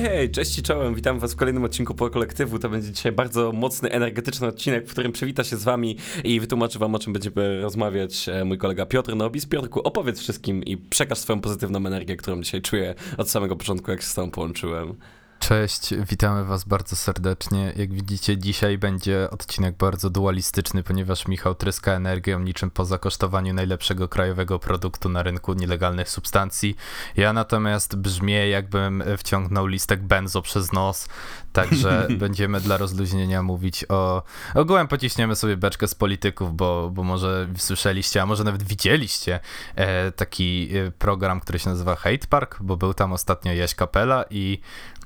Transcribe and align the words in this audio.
Hej, 0.00 0.08
hej, 0.08 0.30
cześć 0.30 0.58
i 0.58 0.62
czołem, 0.62 0.94
witam 0.94 1.18
was 1.18 1.32
w 1.32 1.36
kolejnym 1.36 1.64
odcinku 1.64 1.94
po 1.94 2.10
kolektywu. 2.10 2.58
To 2.58 2.68
będzie 2.68 2.92
dzisiaj 2.92 3.12
bardzo 3.12 3.52
mocny, 3.52 3.90
energetyczny 3.90 4.46
odcinek, 4.46 4.86
w 4.86 4.90
którym 4.90 5.12
przywita 5.12 5.44
się 5.44 5.56
z 5.56 5.64
wami 5.64 5.96
i 6.24 6.40
wytłumaczy 6.40 6.78
wam, 6.78 6.94
o 6.94 6.98
czym 6.98 7.12
będziemy 7.12 7.60
rozmawiać 7.60 8.28
e, 8.28 8.44
mój 8.44 8.58
kolega 8.58 8.86
Piotr 8.86 9.16
Nobis. 9.16 9.46
Piotrku, 9.46 9.80
opowiedz 9.80 10.20
wszystkim 10.20 10.64
i 10.64 10.76
przekaż 10.76 11.18
swoją 11.18 11.40
pozytywną 11.40 11.78
energię, 11.78 12.16
którą 12.16 12.42
dzisiaj 12.42 12.62
czuję 12.62 12.94
od 13.18 13.30
samego 13.30 13.56
początku, 13.56 13.90
jak 13.90 14.00
się 14.00 14.06
z 14.06 14.14
tobą 14.14 14.30
połączyłem. 14.30 14.94
Cześć, 15.40 15.94
witamy 15.94 16.44
Was 16.44 16.64
bardzo 16.64 16.96
serdecznie. 16.96 17.72
Jak 17.76 17.92
widzicie, 17.94 18.38
dzisiaj 18.38 18.78
będzie 18.78 19.30
odcinek 19.30 19.76
bardzo 19.76 20.10
dualistyczny, 20.10 20.82
ponieważ 20.82 21.28
Michał 21.28 21.54
tryska 21.54 21.92
energią 21.92 22.40
niczym 22.40 22.70
po 22.70 22.84
zakosztowaniu 22.84 23.54
najlepszego 23.54 24.08
krajowego 24.08 24.58
produktu 24.58 25.08
na 25.08 25.22
rynku 25.22 25.54
nielegalnych 25.54 26.10
substancji. 26.10 26.76
Ja 27.16 27.32
natomiast 27.32 27.96
brzmię, 27.96 28.48
jakbym 28.48 29.04
wciągnął 29.18 29.66
listek 29.66 30.02
benzo 30.02 30.42
przez 30.42 30.72
nos, 30.72 31.08
także 31.52 32.08
będziemy 32.18 32.60
dla 32.60 32.76
rozluźnienia 32.76 33.42
mówić 33.42 33.84
o. 33.88 34.22
Ogółem 34.54 34.88
pociśniemy 34.88 35.36
sobie 35.36 35.56
beczkę 35.56 35.88
z 35.88 35.94
polityków, 35.94 36.56
bo, 36.56 36.90
bo 36.90 37.02
może 37.02 37.48
słyszeliście, 37.56 38.22
a 38.22 38.26
może 38.26 38.44
nawet 38.44 38.62
widzieliście 38.62 39.40
e, 39.74 40.12
taki 40.12 40.70
e, 40.76 40.90
program, 40.90 41.40
który 41.40 41.58
się 41.58 41.70
nazywa 41.70 41.96
Hate 41.96 42.26
Park, 42.28 42.58
bo 42.60 42.76
był 42.76 42.94
tam 42.94 43.12
ostatnio 43.12 43.52
Jaś 43.52 43.74
Kapela 43.74 44.24
i 44.30 44.60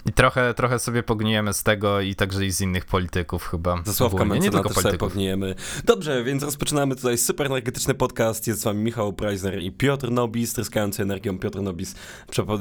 i 0.07 0.13
trochę, 0.13 0.55
trochę 0.55 0.79
sobie 0.79 1.03
pogniemy 1.03 1.55
z 1.55 1.63
tego 1.63 2.01
i 2.01 2.15
także 2.15 2.47
i 2.47 2.51
z 2.51 2.61
innych 2.61 2.85
polityków 2.85 3.47
chyba. 3.47 3.83
Ze 3.85 3.93
Sławka 3.93 4.25
nie 4.25 4.51
tylko 4.51 4.75
sobie 4.75 4.99
pogniemy. 4.99 5.55
Dobrze, 5.85 6.25
więc 6.25 6.43
rozpoczynamy 6.43 6.97
tutaj 6.97 7.19
super 7.19 7.47
energetyczny 7.47 7.95
podcast. 7.95 8.47
Jest 8.47 8.61
z 8.61 8.65
wami 8.65 8.83
Michał 8.83 9.13
Preisner 9.13 9.63
i 9.63 9.73
Piotr 9.73 10.11
Nobis, 10.11 10.55
tryskający 10.55 11.03
energią. 11.03 11.39
Piotr 11.39 11.63
Nobis 11.63 11.95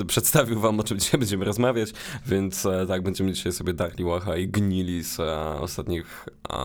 przedstawił 0.08 0.60
wam, 0.60 0.80
o 0.80 0.84
czym 0.84 1.00
dzisiaj 1.00 1.20
będziemy 1.20 1.46
rozmawiać, 1.46 1.90
więc 2.26 2.66
e, 2.66 2.86
tak, 2.88 3.04
będziemy 3.04 3.34
dzisiaj 3.34 3.52
sobie 3.52 3.74
darli 3.74 4.06
łacha 4.06 4.38
i 4.38 4.48
gnili 4.48 5.04
z 5.04 5.20
e, 5.20 5.40
ostatnich 5.60 6.26
e, 6.50 6.56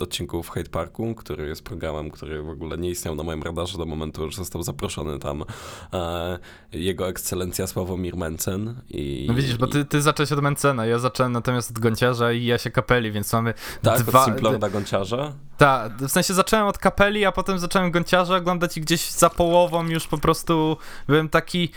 odcinków 0.00 0.48
Hate 0.48 0.70
Parku, 0.70 1.14
który 1.14 1.48
jest 1.48 1.62
programem, 1.62 2.10
który 2.10 2.42
w 2.42 2.48
ogóle 2.48 2.78
nie 2.78 2.90
istniał 2.90 3.14
na 3.14 3.22
moim 3.22 3.42
radarze 3.42 3.78
do 3.78 3.86
momentu, 3.86 4.30
że 4.30 4.36
został 4.36 4.62
zaproszony 4.62 5.18
tam 5.18 5.44
e, 5.92 6.38
jego 6.72 7.08
ekscelencja 7.08 7.66
Sławomir 7.66 8.16
Mencen. 8.16 8.74
I, 8.90 9.24
no 9.28 9.34
widzisz, 9.34 9.56
bo 9.56 9.66
ty, 9.66 9.84
ty 9.84 10.02
zacząłeś 10.14 10.32
od 10.32 10.40
Mencena, 10.40 10.86
ja 10.86 10.98
zacząłem 10.98 11.32
natomiast 11.32 11.70
od 11.70 11.78
Gonciarza 11.78 12.32
i 12.32 12.44
Jasia 12.44 12.70
Kapeli, 12.70 13.12
więc 13.12 13.32
mamy 13.32 13.54
tak, 13.82 14.02
dwa... 14.02 14.24
Simplorda 14.24 14.70
Gonciarza? 14.70 15.32
Tak, 15.56 15.92
w 15.92 16.10
sensie 16.10 16.34
zacząłem 16.34 16.66
od 16.66 16.78
Kapeli, 16.78 17.24
a 17.24 17.32
potem 17.32 17.58
zacząłem 17.58 17.90
Gonciarza 17.90 18.36
oglądać 18.36 18.76
i 18.76 18.80
gdzieś 18.80 19.10
za 19.10 19.30
połową 19.30 19.86
już 19.86 20.06
po 20.06 20.18
prostu 20.18 20.76
byłem 21.06 21.28
taki... 21.28 21.70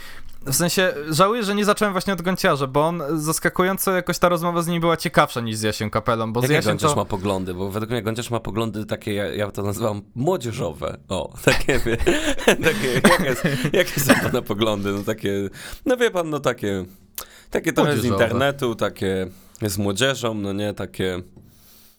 W 0.46 0.54
sensie 0.54 0.94
żałuję, 1.10 1.42
że 1.42 1.54
nie 1.54 1.64
zacząłem 1.64 1.92
właśnie 1.92 2.12
od 2.12 2.22
Gonciarza, 2.22 2.66
bo 2.66 2.86
on 2.86 3.02
zaskakująco 3.14 3.92
jakoś 3.92 4.18
ta 4.18 4.28
rozmowa 4.28 4.62
z 4.62 4.66
nim 4.66 4.80
była 4.80 4.96
ciekawsza 4.96 5.40
niż 5.40 5.56
z 5.56 5.62
Jasiem 5.62 5.90
Kapelą, 5.90 6.32
bo 6.32 6.40
Jakie 6.40 6.48
z 6.48 6.50
Jasiem 6.50 6.72
Gonciarz 6.72 6.90
to... 6.90 6.96
ma 6.96 7.04
poglądy? 7.04 7.54
Bo 7.54 7.70
według 7.70 7.90
mnie 7.90 8.02
Gonciarz 8.02 8.30
ma 8.30 8.40
poglądy 8.40 8.86
takie, 8.86 9.14
ja, 9.14 9.26
ja 9.26 9.50
to 9.50 9.62
nazywam 9.62 10.02
młodzieżowe. 10.14 10.98
O, 11.08 11.32
takie, 11.44 11.78
wie, 11.78 11.96
takie 12.46 12.94
jakie, 12.94 13.36
jakie 13.72 14.00
są 14.00 14.14
pana 14.22 14.42
poglądy? 14.42 14.92
No 14.92 15.02
takie, 15.02 15.32
no 15.86 15.96
wie 15.96 16.10
pan, 16.10 16.30
no 16.30 16.40
takie 16.40 16.84
takie 17.50 17.72
trochę 17.72 17.96
z 17.96 18.04
internetu, 18.04 18.74
takie 18.74 19.26
z 19.62 19.78
młodzieżą, 19.78 20.34
no 20.34 20.52
nie, 20.52 20.74
takie... 20.74 21.22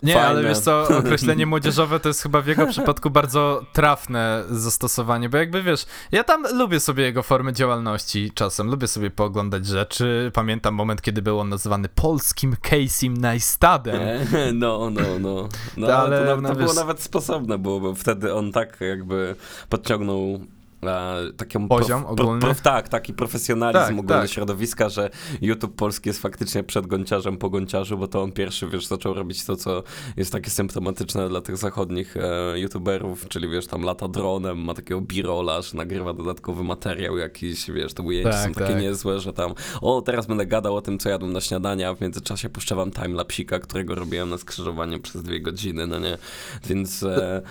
Nie, 0.04 0.14
Fajne. 0.14 0.28
ale 0.28 0.44
wiesz 0.44 0.60
co, 0.60 0.88
określenie 1.00 1.46
młodzieżowe 1.46 2.00
to 2.00 2.10
jest 2.10 2.22
chyba 2.22 2.42
w 2.42 2.48
jego 2.48 2.68
przypadku 2.72 3.10
bardzo 3.10 3.66
trafne 3.74 4.44
zastosowanie, 4.50 5.30
bo 5.30 5.38
jakby 5.38 5.64
wiesz, 5.64 5.86
ja 6.12 6.24
tam 6.24 6.44
lubię 6.54 6.80
sobie 6.80 7.04
jego 7.04 7.24
formy 7.24 7.54
działalności 7.54 8.32
czasem, 8.34 8.68
lubię 8.68 8.88
sobie 8.88 9.10
pooglądać 9.10 9.66
rzeczy. 9.66 10.32
Pamiętam 10.34 10.76
moment, 10.76 11.02
kiedy 11.02 11.22
był 11.22 11.40
on 11.40 11.50
nazywany 11.50 11.90
polskim 11.90 12.56
Casey 12.62 13.10
Neistadem. 13.10 14.00
No, 14.54 14.90
no, 14.90 15.20
no. 15.20 15.50
no 15.78 15.88
ale, 15.88 16.26
to, 16.26 16.42
no, 16.42 16.50
to 16.50 16.56
było 16.56 16.74
nawet 16.74 17.02
sposobne, 17.02 17.58
bo, 17.58 17.80
bo 17.80 17.96
wtedy 17.96 18.34
on 18.34 18.52
tak 18.52 18.78
jakby 18.82 19.36
podciągnął 19.70 20.40
e, 20.84 21.34
taką 21.38 21.68
poziom 21.68 22.04
prof, 22.04 22.20
ogólny. 22.20 22.42
Prof, 22.42 22.62
tak, 22.62 22.90
taki 22.90 23.14
profesjonalizm 23.14 23.86
tak, 23.86 23.92
ogólny 23.92 24.22
tak. 24.22 24.30
środowiska, 24.30 24.90
że 24.90 25.10
YouTube 25.42 25.76
polski 25.76 26.10
jest 26.10 26.22
faktycznie 26.22 26.64
przed 26.64 26.88
gąciarzem 26.88 27.38
po 27.38 27.50
gąciarzu, 27.50 27.98
bo 27.98 28.08
to 28.08 28.22
on 28.22 28.32
pierwszy, 28.32 28.68
wiesz, 28.68 28.86
zaczął 28.86 29.14
robić 29.14 29.46
to, 29.46 29.56
co 29.56 29.84
jest 30.18 30.32
takie 30.32 30.50
symptomatyczne 30.50 31.30
dla 31.30 31.42
tych 31.42 31.58
zachodnich 31.58 32.18
e, 32.18 32.60
YouTuberów, 32.60 33.28
czyli 33.28 33.50
wiesz, 33.50 33.68
tam 33.68 33.82
lata 33.82 34.08
dronem, 34.08 34.58
ma 34.58 34.74
takiego 34.74 35.02
birola, 35.02 35.62
że 35.62 35.78
nagrywa 35.78 36.14
dodatkowy 36.14 36.64
materiał 36.64 37.18
jakiś, 37.18 37.72
wiesz, 37.72 37.94
te 37.94 38.04
ujęcia 38.04 38.32
tak, 38.32 38.48
są 38.48 38.54
takie 38.54 38.74
tak. 38.74 38.82
niezłe, 38.82 39.20
że 39.20 39.34
tam, 39.34 39.54
o, 39.82 40.02
teraz 40.02 40.26
będę 40.26 40.46
gadał 40.46 40.76
o 40.76 40.82
tym, 40.82 41.00
co 41.00 41.10
jadłem 41.10 41.34
na 41.34 41.42
śniadania, 41.42 41.90
a 41.90 41.96
w 41.96 42.02
międzyczasie 42.02 42.50
puszczę 42.50 42.76
wam 42.76 42.92
timelapsika, 42.92 43.60
którego 43.60 43.96
robiłem 43.96 44.30
na 44.30 44.38
skrzyżowaniu 44.38 45.00
przez 45.00 45.24
dwie 45.24 45.42
godziny, 45.42 45.88
no 45.88 46.00
nie, 46.00 46.18
więc... 46.64 47.04
E, 47.04 47.42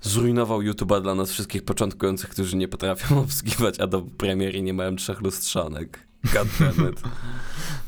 zrujnował 0.00 0.60
YouTube'a 0.60 1.02
dla 1.02 1.14
nas 1.14 1.32
wszystkich 1.32 1.64
początkujących, 1.64 2.30
którzy 2.30 2.56
nie 2.56 2.68
potrafią 2.68 3.18
obsługiwać, 3.24 3.80
a 3.80 3.86
do 3.86 4.02
premiery 4.02 4.62
nie 4.62 4.74
mają 4.74 4.96
trzech 4.96 5.20
lustrzanek. 5.20 6.10
Goddammit. 6.24 7.02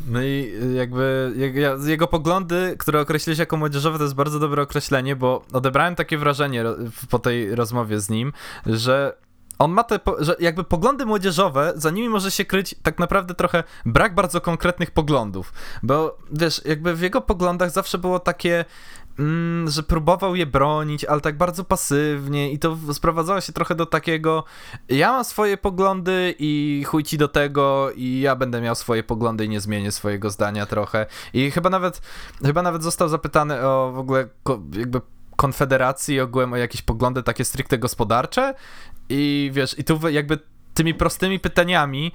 No 0.06 0.22
i 0.22 0.52
jakby 0.76 1.32
jego 1.86 2.06
poglądy, 2.06 2.76
które 2.78 3.00
określiłeś 3.00 3.38
jako 3.38 3.56
młodzieżowe, 3.56 3.98
to 3.98 4.04
jest 4.04 4.14
bardzo 4.14 4.38
dobre 4.38 4.62
określenie, 4.62 5.16
bo 5.16 5.44
odebrałem 5.52 5.94
takie 5.94 6.18
wrażenie 6.18 6.64
po 7.10 7.18
tej 7.18 7.54
rozmowie 7.54 8.00
z 8.00 8.10
nim, 8.10 8.32
że 8.66 9.16
on 9.58 9.70
ma 9.70 9.84
te, 9.84 10.00
że 10.18 10.36
jakby 10.40 10.64
poglądy 10.64 11.06
młodzieżowe, 11.06 11.72
za 11.76 11.90
nimi 11.90 12.08
może 12.08 12.30
się 12.30 12.44
kryć 12.44 12.74
tak 12.82 12.98
naprawdę 12.98 13.34
trochę 13.34 13.64
brak 13.86 14.14
bardzo 14.14 14.40
konkretnych 14.40 14.90
poglądów, 14.90 15.52
bo 15.82 16.18
wiesz, 16.32 16.62
jakby 16.64 16.94
w 16.94 17.00
jego 17.00 17.20
poglądach 17.20 17.70
zawsze 17.70 17.98
było 17.98 18.18
takie, 18.18 18.64
mm, 19.18 19.70
że 19.70 19.82
próbował 19.82 20.36
je 20.36 20.46
bronić, 20.46 21.04
ale 21.04 21.20
tak 21.20 21.36
bardzo 21.36 21.64
pasywnie 21.64 22.52
i 22.52 22.58
to 22.58 22.76
sprowadzało 22.92 23.40
się 23.40 23.52
trochę 23.52 23.74
do 23.74 23.86
takiego 23.86 24.44
ja 24.88 25.12
mam 25.12 25.24
swoje 25.24 25.56
poglądy 25.56 26.34
i 26.38 26.82
chuj 26.86 27.02
ci 27.02 27.18
do 27.18 27.28
tego 27.28 27.90
i 27.96 28.20
ja 28.20 28.36
będę 28.36 28.60
miał 28.60 28.74
swoje 28.74 29.02
poglądy 29.02 29.44
i 29.44 29.48
nie 29.48 29.60
zmienię 29.60 29.92
swojego 29.92 30.30
zdania 30.30 30.66
trochę. 30.66 31.06
I 31.32 31.50
chyba 31.50 31.70
nawet 31.70 32.00
chyba 32.44 32.62
nawet 32.62 32.82
został 32.82 33.08
zapytany 33.08 33.60
o 33.60 33.92
w 33.94 33.98
ogóle 33.98 34.28
jakby 34.72 35.00
konfederacji 35.36 36.20
ogółem 36.20 36.52
o 36.52 36.56
jakieś 36.56 36.82
poglądy 36.82 37.22
takie 37.22 37.44
stricte 37.44 37.78
gospodarcze 37.78 38.54
i 39.08 39.50
wiesz, 39.54 39.78
i 39.78 39.84
tu 39.84 40.08
jakby 40.08 40.38
tymi 40.74 40.94
prostymi 40.94 41.40
pytaniami 41.40 42.12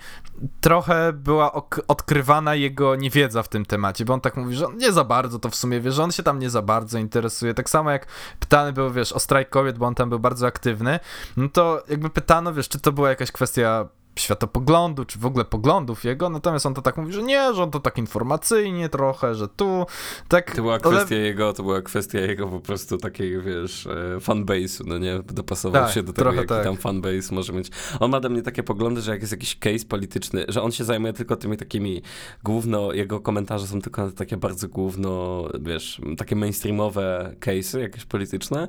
trochę 0.62 1.14
była 1.14 1.52
odkrywana 1.88 2.56
jego 2.56 2.96
niewiedza 2.96 3.44
w 3.44 3.50
tym 3.50 3.66
temacie, 3.66 4.06
bo 4.06 4.14
on 4.14 4.22
tak 4.22 4.38
mówi, 4.38 4.56
że 4.56 4.68
on 4.68 4.78
nie 4.78 4.92
za 4.92 5.04
bardzo 5.04 5.40
to 5.40 5.50
w 5.50 5.56
sumie 5.56 5.82
wie, 5.82 5.92
że 5.92 6.04
on 6.04 6.12
się 6.12 6.24
tam 6.24 6.40
nie 6.40 6.50
za 6.50 6.62
bardzo 6.62 6.98
interesuje. 6.98 7.54
Tak 7.54 7.70
samo 7.70 7.92
jak 7.92 8.08
pytany 8.40 8.74
był, 8.74 8.92
wiesz, 8.92 9.14
o 9.14 9.20
strajk 9.20 9.50
kobiet, 9.50 9.78
bo 9.78 9.86
on 9.86 9.96
tam 9.96 10.10
był 10.10 10.20
bardzo 10.20 10.48
aktywny, 10.48 11.00
no 11.38 11.50
to 11.50 11.84
jakby 11.90 12.10
pytano, 12.10 12.54
wiesz, 12.54 12.70
czy 12.70 12.80
to 12.80 12.92
była 12.92 13.10
jakaś 13.10 13.32
kwestia 13.32 13.88
światopoglądu, 14.20 15.06
czy 15.06 15.20
w 15.20 15.26
ogóle 15.26 15.46
poglądów 15.46 16.04
jego, 16.04 16.30
natomiast 16.30 16.66
on 16.66 16.74
to 16.74 16.82
tak 16.82 16.98
mówi, 16.98 17.14
że 17.14 17.24
nie, 17.24 17.54
że 17.54 17.64
on 17.64 17.72
to 17.72 17.80
tak 17.80 17.98
informacyjnie 17.98 18.90
trochę, 18.90 19.36
że 19.36 19.48
tu, 19.48 19.86
tak... 20.28 20.56
To 20.56 20.62
była 20.62 20.80
kwestia 20.80 21.16
ale... 21.16 21.26
jego, 21.26 21.54
to 21.54 21.64
była 21.64 21.82
kwestia 21.82 22.20
jego 22.20 22.48
po 22.48 22.60
prostu 22.60 22.98
takiej, 22.98 23.42
wiesz, 23.42 23.88
e, 23.88 24.18
fanbase'u, 24.18 24.86
no 24.86 24.98
nie? 24.98 25.20
Dopasował 25.20 25.84
tak, 25.84 25.94
się 25.94 26.04
do 26.04 26.14
tego, 26.14 26.34
jaki 26.34 26.48
tak. 26.48 26.64
tam 26.64 26.78
fanbase 26.78 27.36
może 27.36 27.54
mieć. 27.54 27.70
On 28.00 28.12
ma 28.12 28.20
do 28.20 28.30
mnie 28.30 28.42
takie 28.42 28.64
poglądy, 28.64 29.02
że 29.02 29.12
jak 29.12 29.22
jest 29.22 29.32
jakiś 29.32 29.60
case 29.60 29.86
polityczny, 29.86 30.46
że 30.48 30.62
on 30.62 30.72
się 30.72 30.84
zajmuje 30.84 31.14
tylko 31.14 31.36
tymi 31.36 31.58
takimi 31.58 32.02
główno, 32.44 32.94
jego 32.94 33.20
komentarze 33.20 33.68
są 33.68 33.82
tylko 33.82 34.12
takie 34.12 34.38
bardzo 34.38 34.68
główno, 34.68 35.44
wiesz, 35.60 36.02
takie 36.18 36.36
mainstreamowe 36.36 37.36
case'y 37.40 37.80
jakieś 37.80 38.06
polityczne 38.06 38.68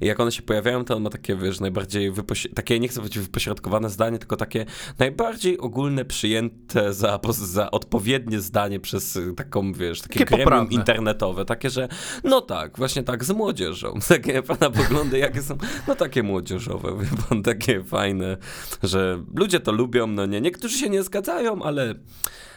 i 0.00 0.06
jak 0.06 0.20
one 0.20 0.32
się 0.32 0.42
pojawiają, 0.42 0.84
to 0.84 0.96
on 0.96 1.02
ma 1.02 1.10
takie, 1.10 1.36
wiesz, 1.36 1.60
najbardziej 1.60 2.12
wypoś- 2.12 2.54
takie, 2.54 2.80
nie 2.80 2.88
chcę 2.88 3.00
powiedzieć 3.00 3.22
wypośrodkowane 3.22 3.90
zdanie, 3.90 4.18
tylko 4.18 4.36
takie 4.36 4.66
najbardziej 4.98 5.58
ogólne 5.58 6.04
przyjęte 6.04 6.92
za, 6.94 7.20
za 7.30 7.70
odpowiednie 7.70 8.40
zdanie 8.40 8.80
przez 8.80 9.18
taką, 9.36 9.72
wiesz, 9.72 10.00
takie, 10.00 10.18
takie 10.18 10.36
gremium 10.36 10.70
internetowe, 10.70 11.44
takie, 11.44 11.70
że 11.70 11.88
no 12.24 12.40
tak, 12.40 12.78
właśnie 12.78 13.02
tak, 13.02 13.24
z 13.24 13.30
młodzieżą. 13.30 13.94
Takie 14.08 14.42
pana 14.42 14.70
poglądy, 14.70 15.18
jakie 15.18 15.42
są, 15.42 15.56
no 15.88 15.94
takie 15.94 16.22
młodzieżowe, 16.22 16.96
wie 17.00 17.08
pan, 17.28 17.42
takie 17.42 17.84
fajne, 17.84 18.36
że 18.82 19.24
ludzie 19.34 19.60
to 19.60 19.72
lubią, 19.72 20.06
no 20.06 20.26
nie, 20.26 20.40
niektórzy 20.40 20.78
się 20.78 20.88
nie 20.88 21.02
zgadzają, 21.02 21.62
ale 21.62 21.94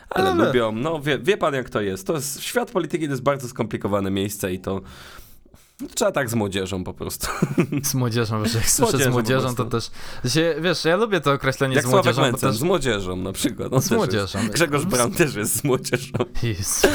ale, 0.10 0.32
ale 0.32 0.46
lubią, 0.46 0.72
no 0.72 1.02
wie, 1.02 1.20
wie 1.20 1.38
pan 1.38 1.54
jak 1.54 1.70
to 1.70 1.82
jest. 1.82 2.08
To 2.08 2.14
jest, 2.14 2.42
świat 2.42 2.72
polityki 2.72 3.06
to 3.06 3.12
jest 3.12 3.24
bardzo 3.24 3.48
skomplikowane 3.48 4.12
miejsce 4.12 4.54
i 4.54 4.60
to 4.60 4.82
Trzeba 5.96 6.12
tak 6.12 6.30
z 6.30 6.34
młodzieżą 6.34 6.84
po 6.84 6.94
prostu. 6.94 7.28
Z 7.84 7.94
młodzieżą, 7.94 8.46
że 8.46 8.58
jak 8.58 8.70
słyszę 8.70 8.98
z 8.98 9.08
młodzieżą, 9.08 9.56
to 9.56 9.66
też... 9.66 9.92
Się, 10.26 10.56
wiesz, 10.62 10.86
ja 10.86 10.96
lubię 10.96 11.22
to 11.22 11.32
określenie 11.32 11.76
jak 11.76 11.86
z 11.86 11.88
młodzieżą. 11.88 12.26
Jak 12.26 12.40
też... 12.40 12.58
z 12.58 12.64
młodzieżą 12.64 13.16
na 13.16 13.34
przykład. 13.34 13.74
On 13.74 13.82
z 13.82 13.92
młodzieżą. 13.92 14.40
Jest. 14.40 14.54
Grzegorz 14.54 14.86
Braun 14.86 15.12
też 15.12 15.36
jest 15.36 15.56
z 15.56 15.64
młodzieżą. 15.64 16.14
Jezu. 16.44 16.88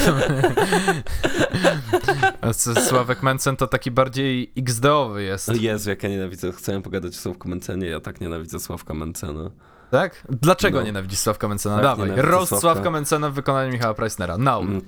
Sławek 2.89 3.23
Mencen 3.23 3.55
to 3.55 3.67
taki 3.67 3.91
bardziej 3.91 4.51
XD-owy 4.57 5.23
jest. 5.23 5.61
Jezu, 5.61 5.89
jak 5.89 6.03
ja 6.03 6.09
nienawidzę. 6.09 6.51
Chcę 6.51 6.81
pogadać 6.81 7.13
o 7.15 7.19
Sławku 7.19 7.49
Mencenie, 7.49 7.87
ja 7.87 7.99
tak 7.99 8.21
nienawidzę 8.21 8.59
Sławka 8.59 8.93
Mencena. 8.93 9.51
Tak? 9.91 10.27
Dlaczego 10.29 10.79
no. 10.79 10.85
nienawidzisz 10.85 11.19
Sławka 11.19 11.47
Mencena? 11.47 11.75
Tak, 11.75 11.83
Dawaj, 11.83 12.11
roast 12.15 12.59
Sławka 12.59 12.91
Mencena 12.91 13.29
w 13.29 13.33
wykonaniu 13.33 13.71
Michała 13.71 13.93
Preissnera. 13.93 14.37
Now. 14.37 14.63
Mm. 14.63 14.81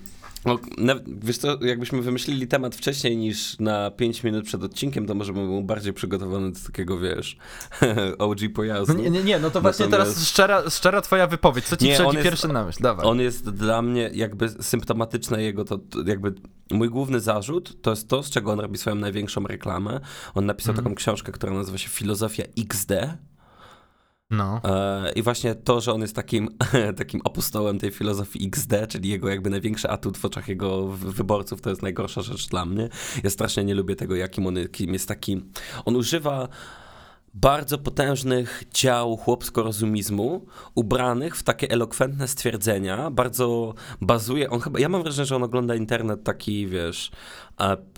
No, 0.46 0.96
wiesz 1.08 1.38
co, 1.38 1.64
jakbyśmy 1.66 2.02
wymyślili 2.02 2.48
temat 2.48 2.76
wcześniej 2.76 3.18
niż 3.18 3.60
na 3.60 3.92
5 3.92 4.24
minut 4.24 4.46
przed 4.46 4.64
odcinkiem, 4.64 5.06
to 5.06 5.16
może 5.16 5.34
bym 5.34 5.48
był 5.48 5.64
bardziej 5.64 5.94
przygotowany 5.94 6.52
do 6.52 6.60
takiego, 6.66 7.00
wiesz, 7.00 7.38
OG 8.20 8.40
pojazdu. 8.56 8.94
Nie, 8.94 9.10
nie, 9.10 9.24
nie, 9.24 9.40
no 9.40 9.50
to 9.50 9.62
właśnie 9.62 9.86
Natomiast... 9.86 10.14
teraz 10.14 10.28
szczera, 10.28 10.70
szczera 10.70 11.02
twoja 11.02 11.28
wypowiedź. 11.28 11.66
Co 11.66 11.78
ci 11.78 11.86
nie, 11.86 11.94
przychodzi 11.94 12.18
pierwszy 12.18 12.48
na 12.48 12.66
myśl? 12.66 12.84
Dawaj. 12.84 13.06
On 13.06 13.20
jest 13.20 13.50
dla 13.50 13.82
mnie 13.82 14.10
jakby 14.14 14.50
symptomatyczne 14.50 15.44
jego, 15.44 15.66
to, 15.66 15.78
to, 15.78 16.00
jakby 16.06 16.34
mój 16.72 16.90
główny 16.90 17.20
zarzut 17.20 17.82
to 17.82 17.90
jest 17.90 18.08
to, 18.08 18.24
z 18.24 18.30
czego 18.30 18.52
on 18.52 18.60
robi 18.60 18.78
swoją 18.78 18.96
największą 18.96 19.44
reklamę. 19.44 20.00
On 20.34 20.46
napisał 20.46 20.74
mm. 20.74 20.84
taką 20.84 20.96
książkę, 20.96 21.32
która 21.32 21.54
nazywa 21.54 21.78
się 21.78 21.90
Filozofia 21.90 22.44
XD 22.58 22.92
no. 24.32 24.62
E, 24.64 25.12
I 25.16 25.22
właśnie 25.22 25.56
to, 25.56 25.82
że 25.82 25.94
on 25.94 26.02
jest 26.02 26.16
takim, 26.16 26.50
takim 26.98 27.22
apostołem 27.26 27.80
tej 27.80 27.92
filozofii 27.92 28.48
XD, 28.48 28.74
czyli 28.90 29.10
jego 29.10 29.30
jakby 29.30 29.50
największy 29.50 29.90
atut 29.90 30.18
w 30.18 30.26
oczach 30.26 30.48
jego 30.48 30.88
wyborców, 30.88 31.62
to 31.62 31.70
jest 31.70 31.82
najgorsza 31.82 32.22
rzecz 32.22 32.48
dla 32.48 32.66
mnie. 32.66 32.90
Ja 33.24 33.30
strasznie 33.30 33.64
nie 33.64 33.76
lubię 33.76 33.96
tego, 33.96 34.16
jakim 34.16 34.48
on 34.48 34.56
kim 34.72 34.94
jest 34.94 35.08
taki. 35.08 35.42
On 35.86 35.96
używa 35.96 36.48
bardzo 37.34 37.78
potężnych 37.78 38.64
dział 38.74 39.18
chłopsko-rozumizmu, 39.18 40.46
ubranych 40.76 41.38
w 41.38 41.44
takie 41.44 41.70
elokwentne 41.70 42.28
stwierdzenia, 42.28 43.12
bardzo 43.12 43.74
bazuje, 44.02 44.50
on 44.50 44.60
chyba, 44.60 44.80
ja 44.80 44.90
mam 44.90 45.04
wrażenie, 45.04 45.26
że 45.26 45.36
on 45.36 45.44
ogląda 45.44 45.76
internet 45.76 46.24
taki, 46.24 46.68
wiesz, 46.68 47.12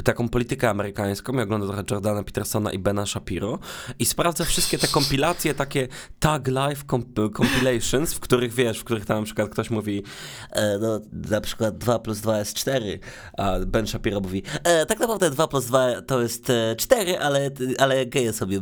taką 0.03 0.29
politykę 0.29 0.69
amerykańską, 0.69 1.33
ja 1.33 1.43
oglądam 1.43 1.69
trochę 1.69 1.83
Jordana 1.91 2.23
Petersona 2.23 2.71
i 2.71 2.79
Bena 2.79 3.05
Shapiro 3.05 3.59
i 3.99 4.05
sprawdza 4.05 4.45
wszystkie 4.45 4.77
te 4.77 4.87
kompilacje, 4.87 5.53
takie 5.53 5.87
tag 6.19 6.47
life 6.47 6.83
comp 6.91 7.07
compilations, 7.37 8.13
w 8.13 8.19
których, 8.19 8.53
wiesz, 8.53 8.79
w 8.79 8.83
których 8.83 9.05
tam 9.05 9.19
na 9.19 9.25
przykład 9.25 9.49
ktoś 9.49 9.69
mówi, 9.69 10.03
e, 10.51 10.77
no 10.77 10.99
na 11.29 11.41
przykład 11.41 11.77
2 11.77 11.99
plus 11.99 12.19
2 12.19 12.39
jest 12.39 12.53
4, 12.53 12.99
a 13.37 13.59
Ben 13.65 13.87
Shapiro 13.87 14.19
mówi, 14.19 14.43
e, 14.63 14.85
tak 14.85 14.99
naprawdę 14.99 15.29
2 15.29 15.47
plus 15.47 15.65
2 15.65 16.01
to 16.01 16.21
jest 16.21 16.51
4, 16.77 17.11
e, 17.11 17.19
ale, 17.19 17.51
ale 17.79 18.05
geje 18.05 18.33
sobie 18.33 18.61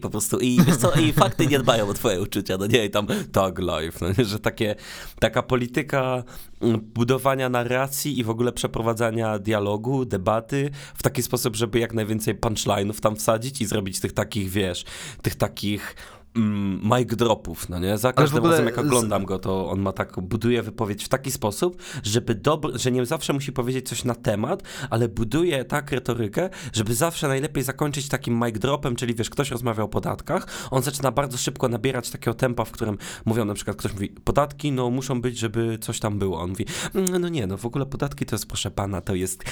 po 0.00 0.10
prostu. 0.10 0.38
I 0.38 0.58
co, 0.80 0.92
i 0.92 1.12
fakty 1.12 1.46
nie 1.46 1.58
dbają 1.58 1.88
o 1.88 1.94
twoje 1.94 2.20
uczucia, 2.20 2.56
no 2.56 2.66
nie, 2.66 2.84
i 2.84 2.90
tam 2.90 3.06
tag 3.32 3.58
life, 3.58 3.98
no 4.00 4.08
nie, 4.18 4.24
że 4.24 4.38
takie, 4.38 4.74
taka 5.20 5.42
polityka 5.42 6.24
mm, 6.60 6.80
budowania 6.80 7.48
narracji 7.48 8.18
i 8.18 8.24
w 8.24 8.30
ogóle 8.30 8.52
przeprowadzania 8.52 9.38
dialogu, 9.38 10.04
debaty 10.04 10.70
w 10.94 11.02
taki 11.02 11.22
sposób, 11.22 11.56
żeby 11.56 11.78
jak 11.78 11.94
najwięcej 11.94 12.34
punchline'ów 12.34 13.00
tam 13.00 13.16
wsadzić 13.16 13.60
i 13.60 13.66
zrobić 13.66 14.00
tych 14.00 14.12
takich, 14.12 14.50
wiesz, 14.50 14.84
tych 15.22 15.34
takich 15.34 15.96
mic 16.34 17.16
dropów, 17.16 17.68
no 17.68 17.78
nie? 17.78 17.98
Za 17.98 18.12
każdym 18.12 18.46
razem 18.46 18.66
jak 18.66 18.78
oglądam 18.78 19.24
go, 19.24 19.38
to 19.38 19.70
on 19.70 19.80
ma 19.80 19.92
tak, 19.92 20.20
buduje 20.20 20.62
wypowiedź 20.62 21.04
w 21.04 21.08
taki 21.08 21.30
sposób, 21.30 21.82
żeby 22.02 22.34
dobry, 22.34 22.78
że 22.78 22.92
nie 22.92 23.06
zawsze 23.06 23.32
musi 23.32 23.52
powiedzieć 23.52 23.88
coś 23.88 24.04
na 24.04 24.14
temat, 24.14 24.62
ale 24.90 25.08
buduje 25.08 25.64
tak 25.64 25.92
retorykę, 25.92 26.50
żeby 26.72 26.94
zawsze 26.94 27.28
najlepiej 27.28 27.62
zakończyć 27.62 28.08
takim 28.08 28.44
mic 28.44 28.58
dropem, 28.58 28.96
czyli 28.96 29.14
wiesz, 29.14 29.30
ktoś 29.30 29.50
rozmawia 29.50 29.82
o 29.84 29.88
podatkach, 29.88 30.46
on 30.70 30.82
zaczyna 30.82 31.10
bardzo 31.10 31.38
szybko 31.38 31.68
nabierać 31.68 32.10
takiego 32.10 32.34
tempa, 32.34 32.64
w 32.64 32.70
którym 32.70 32.98
mówią 33.24 33.44
na 33.44 33.54
przykład, 33.54 33.76
ktoś 33.76 33.92
mówi, 33.92 34.08
podatki, 34.08 34.72
no 34.72 34.90
muszą 34.90 35.20
być, 35.20 35.38
żeby 35.38 35.78
coś 35.80 36.00
tam 36.00 36.18
było. 36.18 36.40
On 36.40 36.50
mówi, 36.50 36.66
mm, 36.94 37.20
no 37.20 37.28
nie, 37.28 37.46
no 37.46 37.56
w 37.56 37.66
ogóle 37.66 37.86
podatki 37.86 38.26
to 38.26 38.34
jest, 38.34 38.46
proszę 38.46 38.70
pana, 38.70 39.00
to 39.00 39.14
jest, 39.14 39.44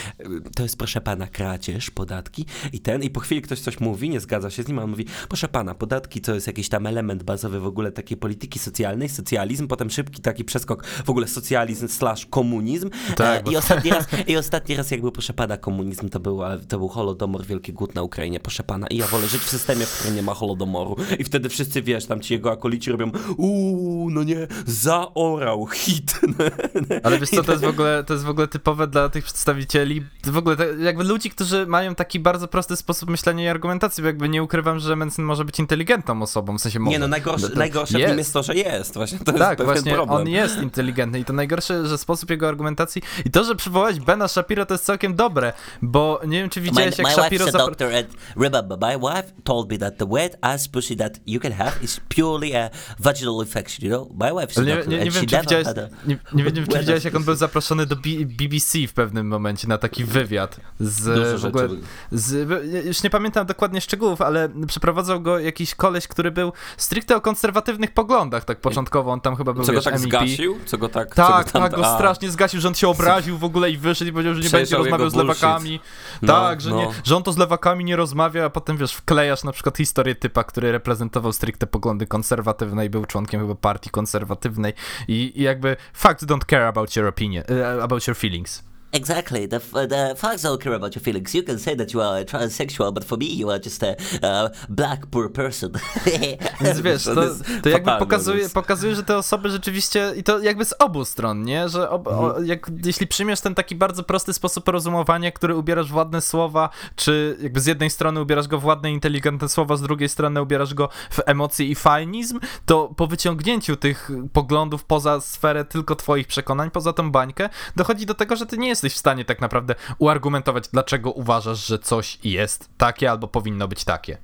to 0.57 0.63
jest, 0.63 0.79
proszę 0.79 1.01
pana, 1.01 1.27
kradzież, 1.27 1.91
podatki 1.91 2.47
i 2.73 2.81
ten, 2.81 3.03
i 3.03 3.11
po 3.11 3.21
chwili 3.21 3.43
ktoś 3.43 3.61
coś 3.61 3.81
mówi, 3.81 4.11
nie 4.11 4.21
zgadza 4.21 4.51
się 4.51 4.63
z 4.63 4.69
nim, 4.69 4.79
a 4.79 4.83
on 4.83 4.91
mówi, 4.91 5.07
proszę 5.29 5.49
pana, 5.49 5.75
podatki 5.75 6.21
to 6.21 6.35
jest 6.35 6.47
jakieś 6.47 6.70
tam 6.71 6.87
element 6.87 7.23
bazowy 7.23 7.61
w 7.61 7.67
ogóle 7.67 7.93
takiej 7.93 8.17
polityki 8.17 8.59
socjalnej, 8.59 9.09
socjalizm, 9.09 9.69
potem 9.69 9.91
szybki 9.91 10.23
taki 10.23 10.45
przeskok 10.45 10.87
w 10.87 11.11
ogóle 11.11 11.29
socjalizm 11.29 11.89
slash 11.89 12.27
komunizm. 12.27 12.91
Tak, 13.17 13.49
e, 13.49 13.53
I, 13.53 13.57
ostatni 13.57 13.91
raz, 13.91 14.07
I 14.29 14.37
ostatni 14.37 14.77
raz 14.77 14.91
jakby, 14.91 15.13
proszę 15.13 15.33
pana, 15.33 15.57
komunizm 15.57 16.09
to 16.09 16.21
był, 16.21 16.41
to 16.69 16.79
był 16.79 16.89
holodomor, 16.89 17.47
wielki 17.47 17.73
głód 17.73 17.95
na 17.95 18.03
Ukrainie, 18.03 18.41
proszę 18.41 18.63
pana. 18.63 18.87
I 18.87 18.97
ja 18.97 19.07
wolę 19.07 19.27
żyć 19.27 19.41
w 19.41 19.49
systemie, 19.49 19.87
w 19.87 19.99
którym 19.99 20.17
nie 20.17 20.23
ma 20.23 20.35
holodomoru. 20.35 20.97
I 21.19 21.25
wtedy 21.25 21.49
wszyscy, 21.49 21.83
wiesz, 21.83 22.07
tam 22.07 22.21
ci 22.21 22.35
jego 22.35 22.53
akolici 22.53 22.91
robią 22.91 23.11
uuu, 23.37 24.11
no 24.11 24.23
nie, 24.23 24.47
zaorał, 24.67 25.67
hit. 25.67 26.21
Ale 27.05 27.19
wiesz 27.19 27.31
co, 27.31 27.43
to 27.43 27.53
jest 27.53 27.65
w 27.65 27.69
ogóle, 27.69 28.05
to 28.05 28.15
jest 28.15 28.25
w 28.25 28.29
ogóle 28.29 28.49
typowe 28.49 28.87
dla 28.87 29.09
tych 29.09 29.25
przedstawicieli, 29.25 30.03
w 30.25 30.37
ogóle 30.37 30.57
jakby 30.79 31.05
ludzi, 31.05 31.31
którzy 31.31 31.67
mają 31.67 31.95
taki 31.95 32.21
bardzo 32.21 32.49
prosty 32.49 32.77
sposób 32.77 33.11
myślenia 33.11 33.45
i 33.45 33.49
argumentacji, 33.49 34.03
bo 34.03 34.07
jakby 34.07 34.29
nie 34.29 34.43
ukrywam, 34.43 34.79
że 34.79 34.97
Mencen 34.97 35.25
może 35.25 35.45
być 35.45 35.59
inteligentną 35.59 36.23
osobą, 36.23 36.59
w 36.61 36.63
sensie 36.63 36.79
może. 36.79 36.91
Nie, 36.91 36.99
no 36.99 37.09
najgorsze, 37.09 37.49
no 37.49 37.55
najgorsze 37.55 37.99
w 37.99 38.09
nim 38.09 38.19
jest 38.19 38.33
to, 38.33 38.43
że 38.43 38.55
jest. 38.55 38.95
Właśnie 38.95 39.19
to 39.19 39.33
tak, 39.33 39.59
jest 39.59 39.73
właśnie 39.73 39.93
problem. 39.93 40.19
on 40.19 40.29
jest 40.29 40.59
inteligentny 40.59 41.21
i 41.21 41.25
to 41.25 41.33
najgorsze, 41.33 41.87
że 41.87 41.99
sposób 41.99 42.31
jego 42.31 42.49
argumentacji 42.49 43.03
i 43.25 43.31
to, 43.31 43.45
że 43.45 43.55
przywołać 43.55 44.01
Bena 44.01 44.29
Shapiro 44.29 44.67
to 44.67 44.75
jest 44.75 44.85
całkiem 44.85 45.15
dobre, 45.15 45.53
bo 45.83 46.21
nie 46.27 46.41
wiem, 46.41 46.51
czy 46.51 46.61
widziałeś, 46.61 46.99
my, 46.99 47.05
jak 47.05 47.17
my 47.17 47.23
Shapiro... 47.23 47.47
My 47.47 47.53
doctor 47.53 47.95
and 47.95 48.09
remember, 48.37 48.79
my 48.81 48.99
wife 48.99 49.33
told 49.45 49.71
me 49.71 49.79
that 49.79 49.97
the 49.97 50.07
wet 50.07 50.39
ass 50.41 50.69
pussy 50.69 50.97
that 50.97 51.21
you 51.27 51.41
can 51.41 51.53
have 51.53 51.73
is 51.83 52.01
purely 52.17 52.57
a 52.57 52.71
vaginal 52.99 53.41
infection, 53.41 53.91
you 53.91 53.97
know? 53.97 54.09
My 54.21 54.41
wife 54.41 54.53
is 54.53 54.57
nie, 54.57 54.65
nie, 54.65 55.05
nie, 55.05 55.11
wiem, 55.11 55.13
czy 55.13 55.21
widziałeś, 55.21 55.67
a... 55.67 56.09
nie, 56.09 56.19
nie 56.35 56.45
wiem, 56.45 56.55
czy 56.55 56.79
widziałeś, 56.79 57.05
jak 57.05 57.15
on 57.15 57.25
był 57.25 57.35
zaproszony 57.35 57.87
do 57.87 57.97
BBC 58.27 58.79
w 58.89 58.93
pewnym 58.93 59.27
momencie 59.27 59.69
na 59.69 59.79
taki 59.79 60.05
wywiad 60.05 60.57
z 60.81 61.45
ogóle, 61.45 61.69
z, 62.13 62.51
już 62.87 63.03
nie 63.03 63.11
pamiętam 63.11 63.47
dokładnie 63.47 63.81
szczegółów, 63.81 64.21
ale 64.21 64.49
przeprowadzał 64.67 65.21
go 65.21 65.39
jakiś 65.39 65.75
koleś, 65.75 66.09
który 66.09 66.31
był 66.31 66.50
stricte 66.77 67.17
o 67.17 67.21
konserwatywnych 67.21 67.95
poglądach, 67.95 68.45
tak 68.45 68.61
początkowo, 68.61 69.13
on 69.13 69.21
tam 69.21 69.37
chyba 69.37 69.53
był, 69.53 69.65
Co 69.65 69.73
wiesz, 69.73 69.85
go 69.85 69.91
tak 69.91 70.01
MEP. 70.01 70.09
zgasił? 70.09 70.59
Co 70.67 70.79
go 70.79 70.89
tak... 70.89 71.15
Tak, 71.15 71.47
go 71.47 71.53
tam, 71.53 71.63
tak, 71.63 71.75
go 71.75 71.85
strasznie 71.85 72.31
zgasił, 72.31 72.61
że 72.61 72.69
on 72.69 72.75
się 72.75 72.89
obraził 72.89 73.39
w 73.39 73.45
ogóle 73.45 73.71
i 73.71 73.77
wyszedł 73.77 74.11
i 74.11 74.13
powiedział, 74.13 74.35
że 74.35 74.41
nie 74.41 74.51
będzie 74.51 74.77
rozmawiał 74.77 75.11
z 75.11 75.15
lewakami. 75.15 75.81
No, 76.23 76.33
tak, 76.33 76.61
że, 76.61 76.71
no. 76.71 76.77
nie, 76.77 76.89
że 77.05 77.17
on 77.17 77.23
to 77.23 77.33
z 77.33 77.39
lewakami 77.39 77.85
nie 77.85 77.97
rozmawia, 77.97 78.45
a 78.45 78.51
potem, 78.51 78.77
wiesz, 78.77 78.93
wklejasz 78.93 79.45
na 79.45 79.53
przykład 79.53 79.77
historię 79.77 80.15
typa, 80.15 80.45
który 80.45 80.73
reprezentował 80.73 81.33
stricte 81.33 81.67
poglądy 81.67 82.07
konserwatywne 82.07 82.87
i 82.87 82.91
był 82.91 83.05
członkiem 83.07 83.41
chyba 83.41 83.55
partii 83.55 83.91
konserwatywnej 83.91 84.73
i, 85.09 85.33
i 85.35 85.43
jakby 85.43 85.77
facts 85.93 86.25
don't 86.25 86.47
care 86.51 86.63
about 86.63 86.97
your 86.97 87.07
opinion, 87.07 87.45
uh, 87.49 87.83
about 87.85 88.07
your 88.07 88.17
feelings. 88.17 88.70
Exactly. 88.93 89.49
The, 89.49 89.61
the 89.87 90.15
facts 90.17 90.43
don't 90.43 90.61
care 90.63 90.75
about 90.75 90.97
your 90.97 91.03
feelings. 91.03 91.35
You 91.35 91.43
can 91.43 91.59
say 91.59 91.77
that 91.77 91.95
you 91.95 92.01
are 92.01 92.25
transsexual, 92.25 92.93
but 92.93 93.05
for 93.05 93.19
me 93.19 93.27
you 93.27 93.51
are 93.51 93.61
just 93.65 93.83
a 93.83 93.97
uh, 94.23 94.49
black 94.69 95.07
poor 95.11 95.33
person. 95.33 95.73
Więc 96.61 96.81
wiesz, 96.81 97.05
to, 97.05 97.15
to 97.63 97.69
jakby 97.69 97.91
pokazuje, 97.99 98.49
pokazuje, 98.49 98.95
że 98.95 99.03
te 99.03 99.17
osoby 99.17 99.51
rzeczywiście, 99.51 100.13
i 100.17 100.23
to 100.23 100.39
jakby 100.39 100.65
z 100.65 100.75
obu 100.79 101.05
stron, 101.05 101.43
nie? 101.43 101.69
Że 101.69 101.91
ob, 101.91 102.07
o, 102.07 102.27
mhm. 102.27 102.47
jak, 102.47 102.71
jeśli 102.85 103.07
przyjmiesz 103.07 103.41
ten 103.41 103.55
taki 103.55 103.75
bardzo 103.75 104.03
prosty 104.03 104.33
sposób 104.33 104.69
rozumowania, 104.69 105.33
który 105.33 105.57
ubierasz 105.57 105.91
w 105.91 105.95
ładne 105.95 106.21
słowa, 106.21 106.69
czy 106.97 107.37
jakby 107.43 107.61
z 107.61 107.67
jednej 107.67 107.91
strony 107.91 108.21
ubierasz 108.21 108.49
go 108.49 108.59
w 108.59 108.65
ładne, 108.65 108.93
inteligentne 108.93 109.49
słowa, 109.49 109.77
z 109.77 109.83
drugiej 109.83 110.09
strony 110.09 110.43
ubierasz 110.43 110.75
go 110.75 110.89
w 111.11 111.21
emocje 111.27 111.67
i 111.67 111.75
fajnizm, 111.75 112.41
to 112.67 112.95
po 112.97 113.07
wyciągnięciu 113.07 113.77
tych 113.77 114.11
poglądów 114.33 114.85
poza 114.85 115.21
sferę 115.21 115.65
tylko 115.65 115.97
twoich 115.97 116.27
przekonań, 116.27 116.71
poza 116.71 116.93
tą 116.93 117.11
bańkę, 117.11 117.49
dochodzi 117.77 118.07
do 118.07 118.15
tego, 118.15 118.37
że 118.37 118.47
ty 118.47 118.59
nie 118.59 118.69
jest 118.69 118.80
jesteś 118.83 118.95
w 118.95 118.99
stanie 118.99 119.25
tak 119.25 119.41
naprawdę 119.41 119.75
uargumentować, 119.99 120.69
dlaczego 120.69 121.11
uważasz, 121.11 121.67
że 121.67 121.79
coś 121.79 122.19
jest 122.25 122.71
takie 122.79 123.11
albo 123.11 123.29
powinno 123.29 123.69
być 123.69 123.85
takie. 123.85 124.19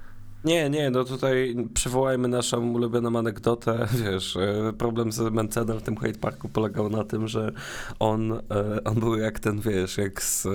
Nie, 0.46 0.70
nie, 0.70 0.90
no 0.90 1.04
tutaj 1.04 1.56
przywołajmy 1.74 2.28
naszą 2.28 2.72
ulubioną 2.72 3.18
anegdotę. 3.18 3.88
Wiesz, 4.04 4.36
e, 4.36 4.72
problem 4.78 5.12
z 5.12 5.20
Mencenem 5.20 5.78
w 5.78 5.82
tym 5.82 5.96
Hyde 5.96 6.18
Parku 6.18 6.48
polegał 6.48 6.90
na 6.90 7.04
tym, 7.04 7.28
że 7.28 7.52
on, 7.98 8.32
e, 8.32 8.40
on 8.84 8.94
był 8.94 9.16
jak 9.16 9.40
ten, 9.40 9.60
wiesz, 9.60 9.98
jak 9.98 10.22
z, 10.22 10.46
e, 10.46 10.50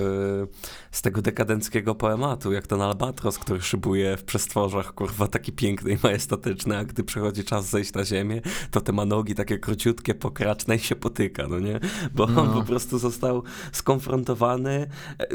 z 0.91 1.01
tego 1.01 1.21
dekadenckiego 1.21 1.95
poematu, 1.95 2.51
jak 2.51 2.67
ten 2.67 2.81
albatros, 2.81 3.37
który 3.37 3.61
szybuje 3.61 4.17
w 4.17 4.23
przestworzach, 4.23 4.93
kurwa, 4.93 5.27
taki 5.27 5.51
piękny 5.51 5.91
i 5.91 5.97
majestatyczny, 6.03 6.77
a 6.77 6.85
gdy 6.85 7.03
przychodzi 7.03 7.43
czas 7.43 7.69
zejść 7.69 7.93
na 7.93 8.05
ziemię, 8.05 8.41
to 8.71 8.81
te 8.81 8.91
ma 8.91 9.05
nogi 9.05 9.35
takie 9.35 9.59
króciutkie, 9.59 10.15
pokraczne 10.15 10.75
i 10.75 10.79
się 10.79 10.95
potyka, 10.95 11.47
no 11.47 11.59
nie? 11.59 11.79
Bo 12.13 12.23
on 12.23 12.33
no. 12.33 12.53
po 12.53 12.63
prostu 12.63 12.99
został 12.99 13.43
skonfrontowany. 13.71 14.87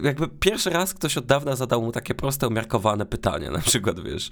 Jakby 0.02 0.28
pierwszy 0.28 0.70
raz 0.70 0.94
ktoś 0.94 1.18
od 1.18 1.26
dawna 1.26 1.56
zadał 1.56 1.82
mu 1.82 1.92
takie 1.92 2.14
proste, 2.14 2.48
umiarkowane 2.48 3.06
pytanie, 3.06 3.50
na 3.50 3.58
przykład, 3.58 4.00
wiesz, 4.00 4.30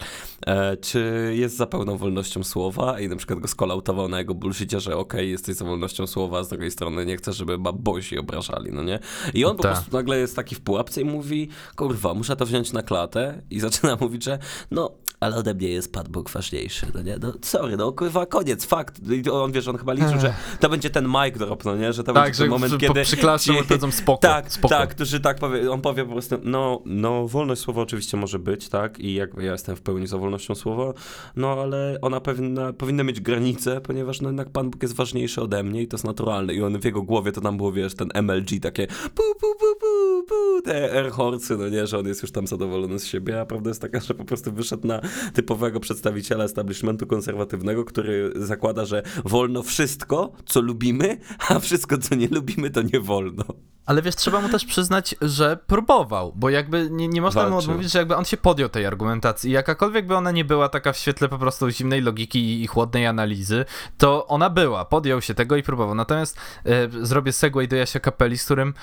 czy 0.80 1.32
jest 1.36 1.56
za 1.56 1.66
pełną 1.66 1.96
wolnością 1.96 2.44
słowa 2.44 3.00
i 3.00 3.08
na 3.08 3.16
przykład 3.16 3.38
go 3.38 3.48
skolautował 3.48 4.08
na 4.08 4.18
jego 4.18 4.34
bullshitie, 4.34 4.80
że 4.80 4.96
okej, 4.96 5.20
okay, 5.20 5.26
jesteś 5.26 5.56
za 5.56 5.64
wolnością 5.64 6.06
słowa, 6.06 6.38
a 6.38 6.44
z 6.44 6.48
drugiej 6.48 6.70
strony 6.70 7.06
nie 7.06 7.16
chcę, 7.16 7.32
żeby 7.32 7.58
babosi 7.58 8.18
obrażali, 8.18 8.72
no 8.72 8.82
nie? 8.82 8.98
I 9.34 9.44
on 9.44 9.56
po 9.56 9.62
Ta. 9.62 9.72
prostu 9.72 9.96
nagle 9.96 10.18
jest 10.18 10.36
taki 10.36 10.54
w 10.54 10.60
pułapce 10.60 11.00
i 11.00 11.04
mówi, 11.04 11.48
kurwa, 11.76 12.14
muszę 12.14 12.36
to 12.36 12.46
wziąć 12.46 12.72
na 12.72 12.82
klatę 12.82 13.42
i 13.50 13.60
zaczyna 13.66 13.96
mówić, 14.00 14.24
że 14.24 14.38
no, 14.70 14.90
ale 15.24 15.36
ode 15.36 15.54
mnie 15.54 15.68
jest 15.68 15.92
Pan 15.92 16.06
Bóg 16.10 16.30
ważniejszy, 16.30 16.86
no 16.94 17.02
nie? 17.02 17.16
No 17.20 17.32
sorry, 17.42 17.76
no 17.76 17.92
kurwa, 17.92 18.26
koniec, 18.26 18.64
fakt. 18.64 19.00
On, 19.32 19.52
wiesz, 19.52 19.68
on 19.68 19.78
chyba 19.78 19.92
liczył, 19.92 20.20
że 20.20 20.34
to 20.60 20.68
będzie 20.68 20.90
ten 20.90 21.08
mic 21.08 21.38
drop, 21.38 21.64
no 21.64 21.76
nie? 21.76 21.92
Że 21.92 22.04
to 22.04 22.12
tak, 22.12 22.24
będzie 22.24 22.38
ten 22.38 22.48
moment, 22.48 22.72
że 22.72 22.78
kiedy... 22.78 23.02
Przyklaszczą 23.02 23.52
ci... 23.52 23.62
powiedzą 23.62 23.90
spoko, 23.90 24.20
Tak, 24.34 24.52
spoko. 24.52 24.74
tak, 24.74 24.90
którzy 24.90 25.20
tak 25.20 25.38
powie, 25.38 25.70
on 25.70 25.80
powie 25.80 26.04
po 26.04 26.12
prostu, 26.12 26.36
no, 26.42 26.82
no, 26.84 27.28
wolność 27.28 27.60
słowa 27.60 27.82
oczywiście 27.82 28.16
może 28.16 28.38
być, 28.38 28.68
tak? 28.68 28.98
I 28.98 29.14
jakby 29.14 29.44
ja 29.44 29.52
jestem 29.52 29.76
w 29.76 29.80
pełni 29.80 30.06
za 30.06 30.18
wolnością 30.18 30.54
słowa, 30.54 30.92
no 31.36 31.52
ale 31.52 31.98
ona 32.02 32.20
powinna, 32.20 32.72
powinna 32.72 33.04
mieć 33.04 33.20
granice, 33.20 33.80
ponieważ 33.80 34.20
no 34.20 34.28
jednak 34.28 34.50
Pan 34.50 34.70
Bóg 34.70 34.82
jest 34.82 34.94
ważniejszy 34.94 35.42
ode 35.42 35.62
mnie 35.62 35.82
i 35.82 35.88
to 35.88 35.96
jest 35.96 36.04
naturalne. 36.04 36.54
I 36.54 36.62
on 36.62 36.80
w 36.80 36.84
jego 36.84 37.02
głowie 37.02 37.32
to 37.32 37.40
tam 37.40 37.56
było, 37.56 37.72
wiesz, 37.72 37.94
ten 37.94 38.08
MLG 38.14 38.60
takie 38.62 38.86
pu, 38.86 39.22
pu, 39.40 39.46
pu, 39.58 39.66
pu, 39.80 40.22
pu, 40.28 40.62
te 40.62 40.92
airhorcy, 40.92 41.56
no 41.56 41.68
nie, 41.68 41.86
że 41.86 41.98
on 41.98 42.06
jest 42.06 42.22
już 42.22 42.32
tam 42.32 42.46
zadowolony 42.46 42.98
z 42.98 43.06
siebie, 43.06 43.40
a 43.40 43.46
prawda 43.46 43.70
jest 43.70 43.80
taka, 43.80 44.00
że 44.00 44.14
po 44.14 44.24
prostu 44.24 44.52
wyszedł 44.52 44.86
na 44.86 45.00
typowego 45.32 45.80
przedstawiciela 45.80 46.44
establishmentu 46.44 47.06
konserwatywnego, 47.06 47.84
który 47.84 48.32
zakłada, 48.36 48.84
że 48.84 49.02
wolno 49.24 49.62
wszystko, 49.62 50.32
co 50.46 50.60
lubimy, 50.60 51.18
a 51.48 51.58
wszystko, 51.58 51.98
co 51.98 52.14
nie 52.14 52.28
lubimy, 52.28 52.70
to 52.70 52.82
nie 52.82 53.00
wolno. 53.00 53.44
Ale 53.86 54.02
wiesz, 54.02 54.16
trzeba 54.16 54.40
mu 54.40 54.48
też 54.48 54.64
przyznać, 54.64 55.14
że 55.22 55.58
próbował, 55.66 56.32
bo 56.36 56.50
jakby 56.50 56.88
nie, 56.90 57.08
nie 57.08 57.20
można 57.20 57.42
Walczył. 57.42 57.52
mu 57.52 57.58
odmówić, 57.58 57.92
że 57.92 57.98
jakby 57.98 58.16
on 58.16 58.24
się 58.24 58.36
podjął 58.36 58.68
tej 58.68 58.86
argumentacji. 58.86 59.50
Jakakolwiek 59.50 60.06
by 60.06 60.16
ona 60.16 60.30
nie 60.30 60.44
była 60.44 60.68
taka 60.68 60.92
w 60.92 60.98
świetle 60.98 61.28
po 61.28 61.38
prostu 61.38 61.70
zimnej 61.70 62.00
logiki 62.00 62.62
i 62.62 62.66
chłodnej 62.66 63.06
analizy, 63.06 63.64
to 63.98 64.26
ona 64.26 64.50
była, 64.50 64.84
podjął 64.84 65.22
się 65.22 65.34
tego 65.34 65.56
i 65.56 65.62
próbował. 65.62 65.94
Natomiast 65.94 66.38
e, 66.64 67.06
zrobię 67.06 67.32
segway 67.32 67.68
do 67.68 67.76
Jasia 67.76 68.00
Kapeli, 68.00 68.38
z 68.38 68.44
którym 68.44 68.74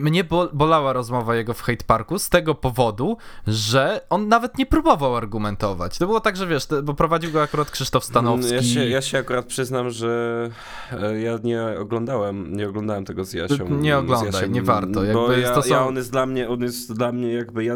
mnie 0.00 0.24
bolała 0.52 0.92
rozmowa 0.92 1.36
jego 1.36 1.54
w 1.54 1.62
Hate 1.62 1.84
Parku 1.86 2.18
z 2.18 2.28
tego 2.28 2.54
powodu, 2.54 3.16
że 3.46 4.00
on 4.10 4.28
nawet 4.28 4.58
nie 4.58 4.66
próbował 4.66 5.16
argumentować. 5.16 5.98
To 5.98 6.06
było 6.06 6.20
tak, 6.20 6.36
że 6.36 6.46
wiesz, 6.46 6.66
bo 6.82 6.94
prowadził 6.94 7.32
go 7.32 7.42
akurat 7.42 7.70
Krzysztof 7.70 8.04
Stanowski. 8.04 8.54
Ja 8.54 8.62
się, 8.62 8.88
ja 8.88 9.02
się 9.02 9.18
akurat 9.18 9.46
przyznam, 9.46 9.90
że 9.90 10.50
e, 10.92 11.20
ja 11.20 11.38
nie 11.44 11.62
oglądałem, 11.80 12.56
nie 12.56 12.68
oglądałem 12.68 13.04
tego 13.04 13.24
z 13.24 13.32
Jasią. 13.32 13.68
Nie 13.68 13.98
oglądaj, 13.98 14.32
Jasią, 14.32 14.46
nie 14.46 14.62
warto. 14.62 15.04
Jakby 15.04 15.14
bo 15.14 15.32
ja, 15.32 15.62
są... 15.62 15.70
ja, 15.70 15.86
on 15.86 15.96
jest 15.96 16.12
dla 16.12 16.26
mnie, 16.26 16.48
on 16.48 16.60
jest 16.60 16.92
dla 16.92 17.12
mnie 17.12 17.32
jakby, 17.32 17.64
ja 17.64 17.74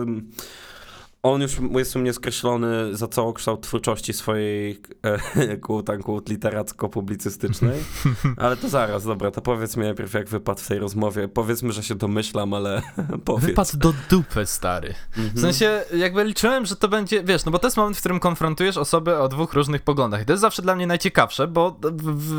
on 1.23 1.43
już 1.43 1.53
jest 1.75 1.97
u 1.97 1.99
mnie 1.99 2.13
skreślony 2.13 2.97
za 2.97 3.09
całokształt 3.09 3.63
twórczości 3.63 4.13
swojej 4.13 4.81
e, 5.03 5.57
quote 5.67 5.99
literacko-publicystycznej, 6.29 7.79
ale 8.37 8.57
to 8.57 8.69
zaraz, 8.69 9.05
dobra, 9.05 9.31
to 9.31 9.41
powiedz 9.41 9.77
mi 9.77 9.85
najpierw 9.85 10.15
jak 10.15 10.29
wypadł 10.29 10.61
w 10.61 10.69
tej 10.69 10.79
rozmowie. 10.79 11.29
Powiedzmy, 11.29 11.73
że 11.73 11.83
się 11.83 11.95
domyślam, 11.95 12.55
ale 12.55 12.83
powiedz. 13.25 13.47
Wypadł 13.47 13.77
do 13.77 13.95
dupy, 14.11 14.47
stary. 14.47 14.95
Mhm. 15.17 15.35
W 15.35 15.41
sensie, 15.41 15.85
jakby 15.97 16.25
liczyłem, 16.25 16.67
że 16.67 16.77
to 16.77 16.89
będzie, 16.89 17.23
wiesz, 17.23 17.45
no 17.45 17.53
bo 17.53 17.59
to 17.59 17.67
jest 17.67 17.77
moment, 17.77 17.97
w 17.97 18.01
którym 18.01 18.21
konfrontujesz 18.21 18.77
osoby 18.77 19.19
o 19.19 19.29
dwóch 19.29 19.53
różnych 19.53 19.83
poglądach 19.83 20.23
i 20.23 20.25
to 20.25 20.33
jest 20.33 20.41
zawsze 20.41 20.63
dla 20.63 20.77
mnie 20.77 20.87
najciekawsze, 20.87 21.49
bo 21.49 21.77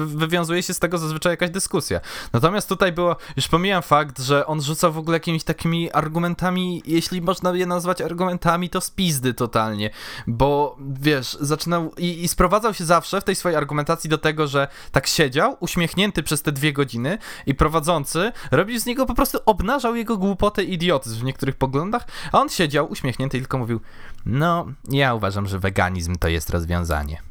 wywiązuje 0.05 0.63
się 0.63 0.73
z 0.73 0.79
tego 0.79 0.97
zazwyczaj 0.97 1.33
jakaś 1.33 1.49
dyskusja. 1.49 1.99
Natomiast 2.33 2.69
tutaj 2.69 2.91
było, 2.91 3.15
już 3.35 3.47
pomijam 3.47 3.81
fakt, 3.81 4.19
że 4.21 4.47
on 4.47 4.61
rzucał 4.61 4.91
w 4.93 4.97
ogóle 4.97 5.15
jakimiś 5.15 5.43
takimi 5.43 5.91
argumentami, 5.91 6.83
jeśli 6.85 7.21
można 7.21 7.55
je 7.55 7.65
nazwać 7.65 8.01
argumentami, 8.01 8.70
to 8.71 8.81
spizdy 8.81 9.33
totalnie, 9.33 9.89
bo 10.27 10.77
wiesz, 10.79 11.37
zaczynał 11.39 11.93
i, 11.97 12.23
i 12.23 12.27
sprowadzał 12.27 12.73
się 12.73 12.85
zawsze 12.85 13.21
w 13.21 13.23
tej 13.23 13.35
swojej 13.35 13.57
argumentacji 13.57 14.09
do 14.09 14.17
tego, 14.17 14.47
że 14.47 14.67
tak 14.91 15.07
siedział, 15.07 15.57
uśmiechnięty 15.59 16.23
przez 16.23 16.41
te 16.41 16.51
dwie 16.51 16.73
godziny 16.73 17.17
i 17.45 17.55
prowadzący 17.55 18.31
robił 18.51 18.79
z 18.79 18.85
niego 18.85 19.05
po 19.05 19.13
prostu, 19.13 19.37
obnażał 19.45 19.95
jego 19.95 20.17
głupotę 20.17 20.63
i 20.63 20.73
idiotyzm 20.73 21.19
w 21.19 21.23
niektórych 21.23 21.55
poglądach, 21.55 22.07
a 22.31 22.39
on 22.39 22.49
siedział 22.49 22.91
uśmiechnięty 22.91 23.37
i 23.37 23.41
tylko 23.41 23.57
mówił, 23.57 23.81
no, 24.25 24.65
ja 24.89 25.13
uważam, 25.13 25.47
że 25.47 25.59
weganizm 25.59 26.15
to 26.15 26.27
jest 26.27 26.49
rozwiązanie. 26.49 27.30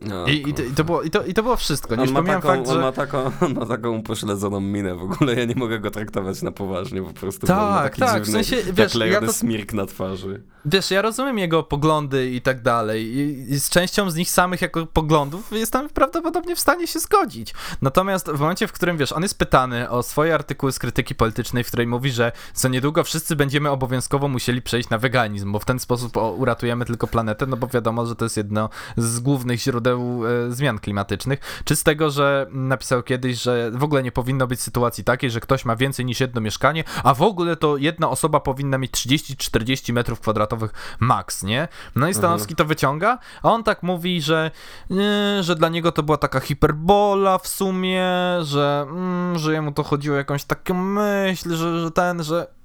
No, 0.00 0.26
I, 0.26 0.48
i, 0.48 0.54
to, 0.54 0.62
i, 0.62 0.70
to 0.70 0.84
było, 0.84 1.02
i, 1.02 1.10
to, 1.10 1.24
I 1.24 1.34
to 1.34 1.42
było 1.42 1.56
wszystko. 1.56 1.96
Nie 1.96 2.02
on, 2.02 2.12
ma 2.12 2.22
taką, 2.22 2.40
fakt, 2.40 2.66
że... 2.66 2.74
on, 2.74 2.80
ma 2.80 2.92
taką, 2.92 3.30
on 3.40 3.54
ma 3.54 3.66
taką 3.66 4.02
pośledzoną 4.02 4.60
minę 4.60 4.94
w 4.94 5.02
ogóle. 5.02 5.34
Ja 5.34 5.44
nie 5.44 5.54
mogę 5.54 5.80
go 5.80 5.90
traktować 5.90 6.42
na 6.42 6.52
poważnie 6.52 7.02
po 7.02 7.12
prostu. 7.12 7.46
Tak, 7.46 7.96
tak. 7.96 8.24
Dziwny, 8.24 8.42
w 8.42 8.46
sensie, 8.46 8.72
wiesz, 8.72 8.94
ja 8.94 9.20
to... 9.20 9.32
smirk 9.32 9.72
na 9.72 9.86
twarzy. 9.86 10.42
Wiesz, 10.64 10.90
ja 10.90 11.02
rozumiem 11.02 11.38
jego 11.38 11.62
poglądy 11.62 12.30
i 12.30 12.40
tak 12.40 12.62
dalej. 12.62 13.04
I, 13.04 13.52
I, 13.52 13.60
z 13.60 13.70
częścią 13.70 14.10
z 14.10 14.16
nich 14.16 14.30
samych 14.30 14.62
jako 14.62 14.86
poglądów 14.86 15.52
jestem 15.52 15.88
prawdopodobnie 15.88 16.56
w 16.56 16.60
stanie 16.60 16.86
się 16.86 16.98
zgodzić. 16.98 17.54
Natomiast 17.82 18.30
w 18.30 18.40
momencie, 18.40 18.68
w 18.68 18.72
którym 18.72 18.96
wiesz, 18.96 19.12
on 19.12 19.22
jest 19.22 19.38
pytany 19.38 19.90
o 19.90 20.02
swoje 20.02 20.34
artykuły 20.34 20.72
z 20.72 20.78
krytyki 20.78 21.14
politycznej, 21.14 21.64
w 21.64 21.66
której 21.66 21.86
mówi, 21.86 22.10
że 22.10 22.32
co 22.54 22.68
niedługo 22.68 23.04
wszyscy 23.04 23.36
będziemy 23.36 23.70
obowiązkowo 23.70 24.28
musieli 24.28 24.62
przejść 24.62 24.90
na 24.90 24.98
weganizm, 24.98 25.52
bo 25.52 25.58
w 25.58 25.64
ten 25.64 25.78
sposób 25.78 26.16
uratujemy 26.16 26.84
tylko 26.84 27.06
planetę, 27.06 27.46
no 27.46 27.56
bo 27.56 27.66
wiadomo, 27.66 28.06
że 28.06 28.16
to 28.16 28.24
jest 28.24 28.36
jedno 28.36 28.68
z 28.96 29.20
głównych 29.20 29.60
źródeł 29.60 29.85
źródeł 29.86 30.22
e, 30.26 30.52
zmian 30.52 30.78
klimatycznych, 30.78 31.62
czy 31.64 31.76
z 31.76 31.82
tego, 31.82 32.10
że 32.10 32.46
napisał 32.50 33.02
kiedyś, 33.02 33.42
że 33.42 33.70
w 33.74 33.84
ogóle 33.84 34.02
nie 34.02 34.12
powinno 34.12 34.46
być 34.46 34.60
sytuacji 34.60 35.04
takiej, 35.04 35.30
że 35.30 35.40
ktoś 35.40 35.64
ma 35.64 35.76
więcej 35.76 36.04
niż 36.04 36.20
jedno 36.20 36.40
mieszkanie, 36.40 36.84
a 37.04 37.14
w 37.14 37.22
ogóle 37.22 37.56
to 37.56 37.76
jedna 37.76 38.10
osoba 38.10 38.40
powinna 38.40 38.78
mieć 38.78 38.92
30-40 38.92 39.92
metrów 39.92 40.20
kwadratowych 40.20 40.96
max, 41.00 41.42
nie? 41.42 41.68
No 41.96 42.08
i 42.08 42.14
Stanowski 42.14 42.52
mhm. 42.52 42.56
to 42.56 42.64
wyciąga, 42.64 43.18
a 43.42 43.52
on 43.52 43.64
tak 43.64 43.82
mówi, 43.82 44.22
że, 44.22 44.50
nie, 44.90 45.38
że 45.40 45.54
dla 45.54 45.68
niego 45.68 45.92
to 45.92 46.02
była 46.02 46.18
taka 46.18 46.40
hiperbola 46.40 47.38
w 47.38 47.48
sumie, 47.48 48.04
że, 48.42 48.86
mm, 48.88 49.38
że 49.38 49.52
jemu 49.52 49.72
to 49.72 49.82
chodziło 49.82 50.14
o 50.14 50.18
jakąś 50.18 50.44
taką 50.44 50.74
myśl, 50.74 51.56
że, 51.56 51.80
że 51.80 51.90
ten, 51.90 52.24
że 52.24 52.56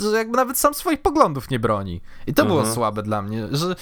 że 0.00 0.16
jakby 0.16 0.36
nawet 0.36 0.58
sam 0.58 0.74
swoich 0.74 1.02
poglądów 1.02 1.50
nie 1.50 1.58
broni. 1.58 2.00
I 2.26 2.34
to 2.34 2.44
było 2.44 2.58
mhm. 2.58 2.74
słabe 2.74 3.02
dla 3.02 3.22
mnie, 3.22 3.48
że 3.50 3.76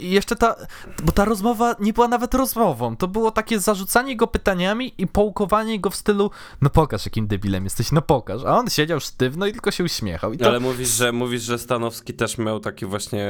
jeszcze 0.00 0.36
ta, 0.36 0.56
bo 1.04 1.12
ta 1.12 1.24
rozmowa 1.24 1.74
nie 1.80 1.92
była 1.92 2.08
nawet 2.08 2.34
rozmową, 2.34 2.96
to 2.96 3.08
było 3.08 3.30
takie 3.30 3.60
zarzucanie 3.60 4.16
go 4.16 4.26
pytaniami 4.26 4.94
i 4.98 5.06
połkowanie 5.06 5.80
go 5.80 5.90
w 5.90 5.96
stylu, 5.96 6.30
no 6.62 6.70
pokaż 6.70 7.04
jakim 7.04 7.26
debilem 7.26 7.64
jesteś, 7.64 7.92
no 7.92 8.02
pokaż, 8.02 8.42
a 8.44 8.56
on 8.56 8.70
siedział 8.70 9.00
sztywno 9.00 9.46
i 9.46 9.52
tylko 9.52 9.70
się 9.70 9.84
uśmiechał. 9.84 10.36
To... 10.36 10.46
Ale 10.46 10.60
mówisz, 10.60 10.88
że 10.88 11.12
mówisz, 11.12 11.42
że 11.42 11.58
Stanowski 11.58 12.14
też 12.14 12.38
miał 12.38 12.60
taki 12.60 12.86
właśnie 12.86 13.28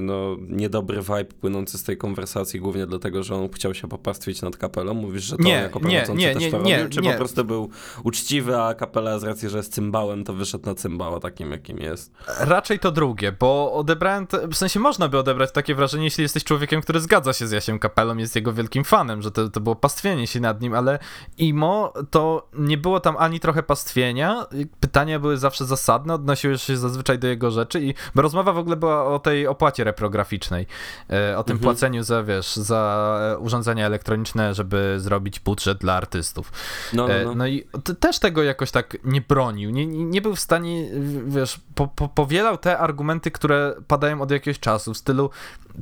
no, 0.00 0.36
niedobry 0.48 1.02
vibe 1.02 1.24
płynący 1.24 1.78
z 1.78 1.82
tej 1.82 1.96
konwersacji, 1.96 2.60
głównie 2.60 2.86
dlatego, 2.86 3.22
że 3.22 3.34
on 3.34 3.48
chciał 3.48 3.74
się 3.74 3.88
popastwić 3.88 4.42
nad 4.42 4.56
kapelą, 4.56 4.94
mówisz, 4.94 5.24
że 5.24 5.36
to 5.36 5.42
nie, 5.42 5.52
jako 5.52 5.78
nie, 5.78 6.04
nie, 6.14 6.34
też 6.34 6.50
to 6.50 6.62
nie, 6.62 6.76
robił, 6.76 6.90
czy 6.90 7.02
po 7.02 7.16
prostu 7.18 7.44
był 7.44 7.70
uczciwy, 8.04 8.60
a 8.60 8.74
kapela 8.74 9.18
z 9.18 9.24
racji, 9.24 9.48
że 9.48 9.56
jest 9.56 9.72
cymbałem, 9.72 10.24
to 10.24 10.32
wyszedł 10.32 10.66
na 10.66 10.74
cymbała 10.74 11.20
takim, 11.20 11.50
jakim 11.50 11.78
jest. 11.78 12.12
Raczej 12.38 12.78
to 12.78 12.92
drugie, 12.92 13.32
bo 13.32 13.72
odebrałem, 13.72 14.26
te, 14.26 14.48
w 14.48 14.54
sensie 14.54 14.80
można 14.80 15.08
by 15.08 15.18
odebrać 15.18 15.52
takie 15.52 15.74
wrażenie, 15.76 16.04
jeśli 16.04 16.22
jesteś 16.22 16.44
człowiekiem, 16.44 16.80
który 16.80 17.00
zgadza 17.00 17.32
się 17.32 17.46
z 17.46 17.50
Jasiem 17.50 17.78
Kapelą, 17.78 18.16
jest 18.16 18.36
jego 18.36 18.52
wielkim 18.52 18.84
fanem, 18.84 19.22
że 19.22 19.30
to, 19.30 19.48
to 19.48 19.60
było 19.60 19.76
pastwienie 19.76 20.26
się 20.26 20.40
nad 20.40 20.60
nim, 20.60 20.74
ale 20.74 20.98
imo 21.38 21.92
to 22.10 22.48
nie 22.54 22.78
było 22.78 23.00
tam 23.00 23.16
ani 23.18 23.40
trochę 23.40 23.62
pastwienia, 23.62 24.46
pytania 24.80 25.18
były 25.18 25.36
zawsze 25.36 25.64
zasadne, 25.64 26.14
odnosiły 26.14 26.58
się 26.58 26.76
zazwyczaj 26.76 27.18
do 27.18 27.26
jego 27.26 27.50
rzeczy 27.50 27.80
i 27.82 27.94
bo 28.14 28.22
rozmowa 28.22 28.52
w 28.52 28.58
ogóle 28.58 28.76
była 28.76 29.04
o 29.04 29.18
tej 29.18 29.46
opłacie 29.46 29.84
reprograficznej, 29.84 30.66
e, 31.10 31.38
o 31.38 31.44
tym 31.44 31.56
mhm. 31.56 31.58
płaceniu 31.58 32.02
za, 32.02 32.22
wiesz, 32.22 32.56
za 32.56 33.36
urządzenia 33.40 33.86
elektroniczne, 33.86 34.54
żeby 34.54 34.94
zrobić 34.98 35.40
budżet 35.40 35.78
dla 35.78 35.94
artystów. 35.94 36.52
No, 36.92 37.08
no, 37.08 37.14
e, 37.14 37.24
no. 37.24 37.34
no 37.34 37.46
i 37.46 37.66
też 38.00 38.18
tego 38.18 38.42
jakoś 38.42 38.70
tak 38.70 38.96
nie 39.04 39.20
bronił, 39.20 39.70
nie, 39.70 39.86
nie 39.86 40.22
był 40.22 40.36
w 40.36 40.40
stanie 40.40 40.90
wiesz, 41.26 41.60
po, 41.74 41.88
po, 41.88 42.08
powielał 42.08 42.58
te 42.58 42.78
argumenty, 42.78 43.30
które 43.30 43.74
padają 43.88 44.20
od 44.20 44.30
jakiegoś 44.30 44.60
czasu, 44.60 44.94
w 44.94 44.96
stylu 44.96 45.30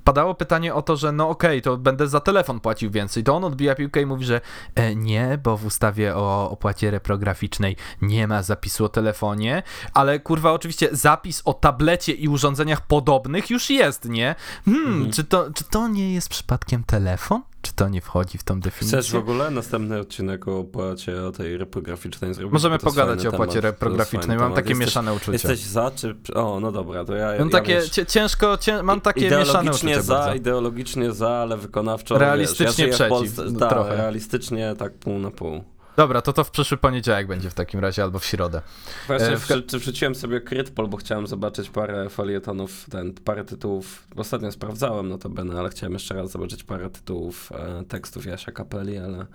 padało 0.04 0.34
pytanie 0.34 0.74
o 0.74 0.82
to, 0.82 0.96
że 0.96 1.12
no 1.12 1.28
okej, 1.28 1.58
okay, 1.58 1.62
to 1.62 1.76
będę 1.76 2.08
za 2.08 2.20
telefon 2.20 2.60
płacił 2.60 2.90
więcej, 2.90 3.24
to 3.24 3.36
on 3.36 3.44
odbija 3.44 3.74
piłkę 3.74 4.02
i 4.02 4.06
mówi, 4.06 4.24
że 4.24 4.40
e, 4.74 4.94
nie, 4.94 5.38
bo 5.42 5.56
w 5.56 5.64
ustawie 5.64 6.16
o 6.16 6.50
opłacie 6.50 6.90
reprograficznej 6.90 7.76
nie 8.02 8.28
ma 8.28 8.42
zapisu 8.42 8.84
o 8.84 8.88
telefonie, 8.88 9.62
ale 9.94 10.20
kurwa 10.20 10.52
oczywiście 10.52 10.88
zapis 10.92 11.42
o 11.44 11.54
tablecie 11.54 12.12
i 12.12 12.28
urządzeniach 12.28 12.86
podobnych 12.86 13.50
już 13.50 13.70
jest, 13.70 14.04
nie? 14.04 14.34
Hmm, 14.64 14.86
mhm. 14.86 15.12
czy, 15.12 15.24
to, 15.24 15.50
czy 15.54 15.64
to 15.64 15.88
nie 15.88 16.14
jest 16.14 16.28
przypadkiem 16.28 16.84
telefon? 16.84 17.42
Czy 17.64 17.72
to 17.74 17.88
nie 17.88 18.00
wchodzi 18.00 18.38
w 18.38 18.42
tą 18.42 18.60
definicję? 18.60 18.98
Chcesz 18.98 19.12
w 19.12 19.16
ogóle 19.16 19.50
następny 19.50 19.98
odcinek 20.00 20.48
o 20.48 20.58
opłacie 20.58 21.22
o 21.22 21.32
tej 21.32 21.56
reprograficznej 21.56 22.34
zrobić? 22.34 22.52
Możemy 22.52 22.78
pogadać 22.78 23.26
o 23.26 23.28
opłacie 23.28 23.60
reprograficznej. 23.60 24.38
Mam 24.38 24.54
takie 24.54 24.68
jesteś, 24.68 24.86
mieszane 24.86 25.14
uczucia. 25.14 25.32
Jesteś 25.32 25.58
za, 25.58 25.90
czy... 25.90 26.16
O, 26.34 26.60
no 26.60 26.72
dobra, 26.72 27.04
to 27.04 27.14
ja... 27.14 27.26
Mam 27.38 27.48
ja 27.48 27.52
takie 27.52 27.74
wiesz, 27.74 27.90
ciężko, 28.08 28.56
cię, 28.56 28.82
mam 28.82 29.00
takie 29.00 29.30
mieszane 29.30 29.70
uczucia 29.70 30.02
za, 30.02 30.14
bardzo. 30.14 30.34
ideologicznie 30.34 31.12
za, 31.12 31.30
ale 31.30 31.56
wykonawczo... 31.56 32.18
Realistycznie 32.18 32.86
wiesz, 32.86 33.00
ja 33.00 33.06
przeciw. 33.06 33.36
Polsce, 33.36 33.58
tak, 33.58 33.70
trochę. 33.70 33.96
realistycznie 33.96 34.74
tak 34.78 34.94
pół 34.94 35.18
na 35.18 35.30
pół. 35.30 35.64
Dobra, 35.96 36.22
to 36.22 36.32
to 36.32 36.44
w 36.44 36.50
przyszły 36.50 36.76
poniedziałek 36.76 37.26
będzie 37.26 37.50
w 37.50 37.54
takim 37.54 37.80
razie, 37.80 38.02
albo 38.02 38.18
w 38.18 38.24
środę. 38.24 38.62
Właśnie 39.06 39.26
e, 39.26 39.36
w... 39.36 39.48
wrzuciłem 39.72 40.14
sobie 40.14 40.40
Krytpol, 40.40 40.88
bo 40.88 40.96
chciałem 40.96 41.26
zobaczyć 41.26 41.70
parę 41.70 42.08
folietonów, 42.08 42.86
ten, 42.90 43.14
parę 43.14 43.44
tytułów. 43.44 44.06
Ostatnio 44.16 44.52
sprawdzałem 44.52 45.08
notabene, 45.08 45.58
ale 45.58 45.68
chciałem 45.68 45.92
jeszcze 45.92 46.14
raz 46.14 46.30
zobaczyć 46.30 46.64
parę 46.64 46.90
tytułów 46.90 47.52
e, 47.52 47.84
tekstów 47.84 48.26
Jasia 48.26 48.52
Kapeli, 48.52 48.98
ale 48.98 49.26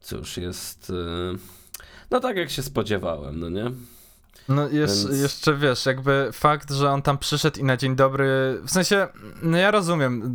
cóż, 0.00 0.36
jest... 0.36 0.90
E, 0.90 1.36
no 2.10 2.20
tak 2.20 2.36
jak 2.36 2.50
się 2.50 2.62
spodziewałem, 2.62 3.40
no 3.40 3.48
nie? 3.48 3.70
No 4.48 4.68
jeszcze, 4.68 5.08
Więc... 5.08 5.20
jeszcze 5.20 5.54
wiesz, 5.54 5.86
jakby 5.86 6.28
fakt, 6.32 6.70
że 6.70 6.90
on 6.90 7.02
tam 7.02 7.18
przyszedł 7.18 7.60
i 7.60 7.64
na 7.64 7.76
dzień 7.76 7.96
dobry, 7.96 8.58
w 8.64 8.70
sensie, 8.70 9.08
no 9.42 9.58
ja 9.58 9.70
rozumiem 9.70 10.34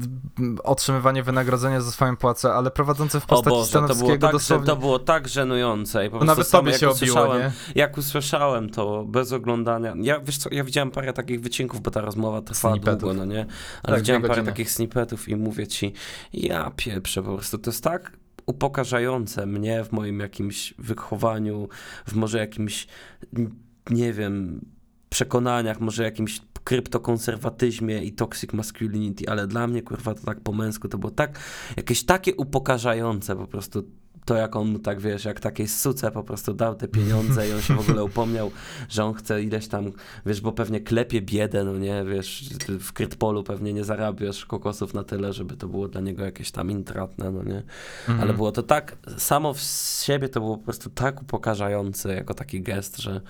otrzymywanie 0.63 1.23
wynagrodzenia 1.23 1.81
za 1.81 1.91
swoją 1.91 2.17
płacę, 2.17 2.53
ale 2.53 2.71
prowadzący 2.71 3.19
w 3.19 3.25
postaci 3.25 3.55
o 3.55 3.59
Boże, 3.59 3.69
Stanowskiego 3.69 4.07
to 4.07 4.07
było 4.07 4.17
tak, 4.17 4.31
dosłownie... 4.31 4.67
To 4.67 4.75
było 4.75 4.99
tak 4.99 5.27
żenujące 5.27 6.05
i 6.05 6.09
po 6.09 6.11
prostu 6.11 6.25
Nawet 6.25 6.47
sam, 6.47 6.65
tobie 6.65 6.77
się 6.77 6.85
jak 6.85 6.95
obiło, 6.95 7.15
usłyszałem, 7.15 7.41
nie? 7.41 7.51
Jak 7.75 7.97
usłyszałem 7.97 8.69
to 8.69 9.05
bez 9.05 9.31
oglądania, 9.31 9.93
ja 10.01 10.19
wiesz 10.19 10.37
co, 10.37 10.49
ja 10.51 10.63
widziałem 10.63 10.91
parę 10.91 11.13
takich 11.13 11.41
wycinków, 11.41 11.81
bo 11.81 11.91
ta 11.91 12.01
rozmowa 12.01 12.41
trwała 12.41 12.75
Snippetów. 12.75 12.99
długo, 12.99 13.13
no 13.13 13.25
nie? 13.25 13.45
Ale 13.83 13.95
tak, 13.95 13.99
widziałem 13.99 14.21
parę 14.21 14.43
takich 14.43 14.71
snippetów 14.71 15.29
i 15.29 15.35
mówię 15.35 15.67
ci, 15.67 15.93
ja 16.33 16.71
pieprzę 16.75 17.23
po 17.23 17.33
prostu, 17.35 17.57
to 17.57 17.71
jest 17.71 17.83
tak 17.83 18.11
upokarzające 18.45 19.45
mnie 19.45 19.83
w 19.83 19.91
moim 19.91 20.19
jakimś 20.19 20.73
wychowaniu, 20.77 21.69
w 22.07 22.15
może 22.15 22.37
jakimś 22.37 22.87
nie 23.89 24.13
wiem, 24.13 24.65
przekonaniach, 25.09 25.79
może 25.79 26.03
jakimś 26.03 26.41
kryptokonserwatyzmie 26.63 28.03
i 28.03 28.11
toxic 28.11 28.53
masculinity, 28.53 29.29
ale 29.29 29.47
dla 29.47 29.67
mnie, 29.67 29.81
kurwa, 29.81 30.13
to 30.13 30.25
tak 30.25 30.39
po 30.41 30.51
męsku, 30.51 30.87
to 30.87 30.97
było 30.97 31.11
tak, 31.11 31.39
jakieś 31.77 32.03
takie 32.03 32.35
upokarzające 32.35 33.35
po 33.35 33.47
prostu 33.47 33.83
to, 34.25 34.35
jak 34.35 34.55
on 34.55 34.67
mu 34.67 34.79
tak, 34.79 34.99
wiesz, 34.99 35.25
jak 35.25 35.39
takiej 35.39 35.67
suce 35.67 36.11
po 36.11 36.23
prostu 36.23 36.53
dał 36.53 36.75
te 36.75 36.87
pieniądze 36.87 37.49
i 37.49 37.53
on 37.53 37.61
się 37.61 37.75
w 37.75 37.79
ogóle 37.79 38.03
upomniał, 38.13 38.51
że 38.89 39.05
on 39.05 39.13
chce 39.13 39.43
ileś 39.43 39.67
tam, 39.67 39.91
wiesz, 40.25 40.41
bo 40.41 40.51
pewnie 40.51 40.79
klepie 40.79 41.21
biedę, 41.21 41.63
no 41.63 41.77
nie, 41.77 42.03
wiesz, 42.03 42.49
w 42.79 42.93
Krytpolu 42.93 43.43
pewnie 43.43 43.73
nie 43.73 43.83
zarabiasz 43.83 44.45
kokosów 44.45 44.93
na 44.93 45.03
tyle, 45.03 45.33
żeby 45.33 45.57
to 45.57 45.67
było 45.67 45.87
dla 45.87 46.01
niego 46.01 46.23
jakieś 46.23 46.51
tam 46.51 46.71
intratne, 46.71 47.31
no 47.31 47.43
nie, 47.43 47.63
mhm. 47.99 48.21
ale 48.21 48.33
było 48.33 48.51
to 48.51 48.63
tak, 48.63 48.97
samo 49.17 49.53
w 49.53 49.61
siebie 50.05 50.29
to 50.29 50.39
było 50.39 50.57
po 50.57 50.63
prostu 50.63 50.89
tak 50.89 51.21
upokarzające 51.21 52.15
jako 52.15 52.33
taki 52.33 52.61
gest, 52.61 52.97
że 52.97 53.21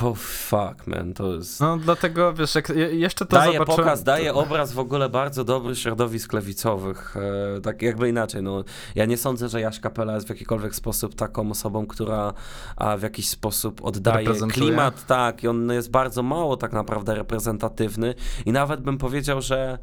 Oh 0.00 0.14
fuck, 0.14 0.86
man, 0.86 1.14
to 1.14 1.34
jest... 1.34 1.60
No 1.60 1.76
dlatego, 1.76 2.34
wiesz, 2.34 2.54
jak 2.54 2.68
jeszcze 2.92 3.26
to 3.26 3.36
daje 3.36 3.52
zobaczyłem... 3.52 3.78
pokaz, 3.78 4.02
daje 4.02 4.34
obraz 4.34 4.72
w 4.72 4.78
ogóle 4.78 5.08
bardzo 5.08 5.44
dobry 5.44 5.76
środowisk 5.76 6.32
lewicowych, 6.32 7.16
e, 7.56 7.60
tak 7.60 7.82
jakby 7.82 8.08
inaczej, 8.08 8.42
no. 8.42 8.64
Ja 8.94 9.04
nie 9.04 9.16
sądzę, 9.16 9.48
że 9.48 9.60
Jaś 9.60 9.80
Kapela 9.80 10.14
jest 10.14 10.26
w 10.26 10.30
jakikolwiek 10.30 10.74
sposób 10.74 11.14
taką 11.14 11.50
osobą, 11.50 11.86
która 11.86 12.32
a, 12.76 12.96
w 12.96 13.02
jakiś 13.02 13.28
sposób 13.28 13.84
oddaje 13.84 14.28
klimat, 14.52 15.06
tak, 15.06 15.44
i 15.44 15.48
on 15.48 15.72
jest 15.72 15.90
bardzo 15.90 16.22
mało 16.22 16.56
tak 16.56 16.72
naprawdę 16.72 17.14
reprezentatywny. 17.14 18.14
I 18.46 18.52
nawet 18.52 18.80
bym 18.80 18.98
powiedział, 18.98 19.42
że 19.42 19.78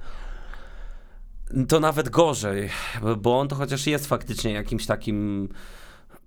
to 1.67 1.79
nawet 1.79 2.09
gorzej, 2.09 2.69
bo 3.17 3.39
on 3.39 3.47
to 3.47 3.55
chociaż 3.55 3.87
jest 3.87 4.07
faktycznie 4.07 4.53
jakimś 4.53 4.85
takim 4.85 5.49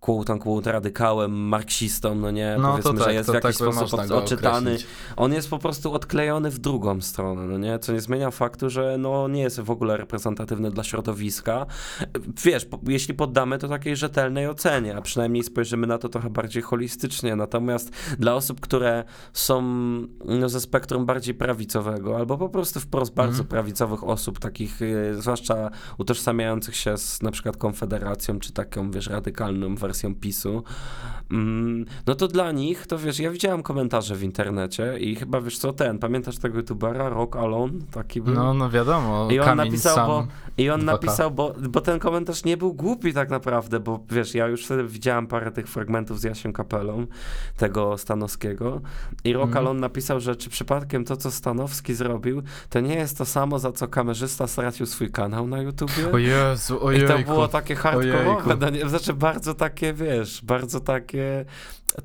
quote 0.02 0.32
unquote 0.32 0.72
radykałem, 0.72 1.32
marksistą, 1.32 2.14
no 2.14 2.30
nie, 2.30 2.56
no, 2.60 2.70
powiedzmy, 2.70 2.98
tak, 2.98 3.08
że 3.08 3.14
jest 3.14 3.30
w 3.30 3.34
jakiś 3.34 3.58
tak 3.58 3.74
sposób 3.74 4.00
odczytany. 4.10 4.70
Określić. 4.70 4.90
On 5.16 5.32
jest 5.32 5.50
po 5.50 5.58
prostu 5.58 5.92
odklejony 5.92 6.50
w 6.50 6.58
drugą 6.58 7.00
stronę, 7.00 7.46
no 7.46 7.58
nie, 7.58 7.78
co 7.78 7.92
nie 7.92 8.00
zmienia 8.00 8.30
faktu, 8.30 8.70
że 8.70 8.96
no 8.98 9.28
nie 9.28 9.42
jest 9.42 9.60
w 9.60 9.70
ogóle 9.70 9.96
reprezentatywny 9.96 10.70
dla 10.70 10.84
środowiska. 10.84 11.66
Wiesz, 12.44 12.64
po, 12.64 12.80
jeśli 12.88 13.14
poddamy 13.14 13.58
to 13.58 13.68
takiej 13.68 13.96
rzetelnej 13.96 14.48
ocenie, 14.48 14.96
a 14.96 15.02
przynajmniej 15.02 15.44
spojrzymy 15.44 15.86
na 15.86 15.98
to 15.98 16.08
trochę 16.08 16.30
bardziej 16.30 16.62
holistycznie, 16.62 17.36
natomiast 17.36 17.90
dla 18.18 18.34
osób, 18.34 18.60
które 18.60 19.04
są 19.32 19.62
no, 20.24 20.48
ze 20.48 20.60
spektrum 20.60 21.06
bardziej 21.06 21.34
prawicowego, 21.34 22.16
albo 22.16 22.38
po 22.38 22.48
prostu 22.48 22.80
wprost 22.80 23.14
bardzo 23.14 23.38
mm. 23.38 23.46
prawicowych 23.46 24.04
osób, 24.04 24.38
takich 24.38 24.82
y, 24.82 25.14
zwłaszcza 25.18 25.70
utożsamiających 25.98 26.76
się 26.76 26.98
z 26.98 27.22
na 27.22 27.30
przykład 27.30 27.56
Konfederacją, 27.56 28.38
czy 28.38 28.52
taką, 28.52 28.90
wiesz, 28.90 29.06
radykalną 29.06 29.74
wersją 29.74 29.91
wersją 29.92 30.14
PiSu, 30.14 30.62
mm, 31.30 31.84
no 32.06 32.14
to 32.14 32.28
dla 32.28 32.52
nich, 32.52 32.86
to 32.86 32.98
wiesz, 32.98 33.18
ja 33.18 33.30
widziałem 33.30 33.62
komentarze 33.62 34.16
w 34.16 34.22
internecie 34.22 34.98
i 34.98 35.16
chyba 35.16 35.40
wiesz 35.40 35.58
co, 35.58 35.72
ten, 35.72 35.98
pamiętasz 35.98 36.38
tego 36.38 36.56
youtubera, 36.56 37.08
Rock 37.08 37.36
Alone, 37.36 37.72
taki 37.90 38.22
był? 38.22 38.34
No, 38.34 38.54
no 38.54 38.70
wiadomo, 38.70 39.28
I 39.30 39.40
on 39.40 39.56
napisał, 39.56 40.06
bo, 40.06 40.26
i 40.58 40.70
on 40.70 40.84
napisał, 40.84 41.30
bo, 41.30 41.54
bo 41.68 41.80
ten 41.80 41.98
komentarz 41.98 42.44
nie 42.44 42.56
był 42.56 42.74
głupi 42.74 43.14
tak 43.14 43.30
naprawdę, 43.30 43.80
bo 43.80 44.04
wiesz, 44.10 44.34
ja 44.34 44.46
już 44.46 44.64
wtedy 44.64 44.84
widziałem 44.84 45.26
parę 45.26 45.50
tych 45.50 45.68
fragmentów 45.68 46.20
z 46.20 46.24
Jasiem 46.24 46.52
Kapelą, 46.52 47.06
tego 47.56 47.98
Stanowskiego 47.98 48.80
i 49.24 49.32
Rock 49.32 49.50
mm. 49.50 49.58
Alone 49.58 49.80
napisał, 49.80 50.20
że 50.20 50.36
czy 50.36 50.50
przypadkiem 50.50 51.04
to, 51.04 51.16
co 51.16 51.30
Stanowski 51.30 51.94
zrobił, 51.94 52.42
to 52.70 52.80
nie 52.80 52.94
jest 52.94 53.18
to 53.18 53.24
samo, 53.24 53.58
za 53.58 53.72
co 53.72 53.88
kamerzysta 53.88 54.46
stracił 54.46 54.86
swój 54.86 55.10
kanał 55.10 55.46
na 55.46 55.62
YouTubie? 55.62 56.12
O 56.12 56.18
Jezu, 56.18 56.90
I 56.90 57.06
to 57.06 57.18
było 57.18 57.48
takie 57.48 57.74
hardcore, 57.74 58.36
no 58.82 58.88
znaczy 58.88 59.12
bardzo 59.12 59.54
takie 59.54 59.81
takie, 59.82 59.92
wiesz, 59.94 60.44
bardzo 60.44 60.80
takie 60.80 61.44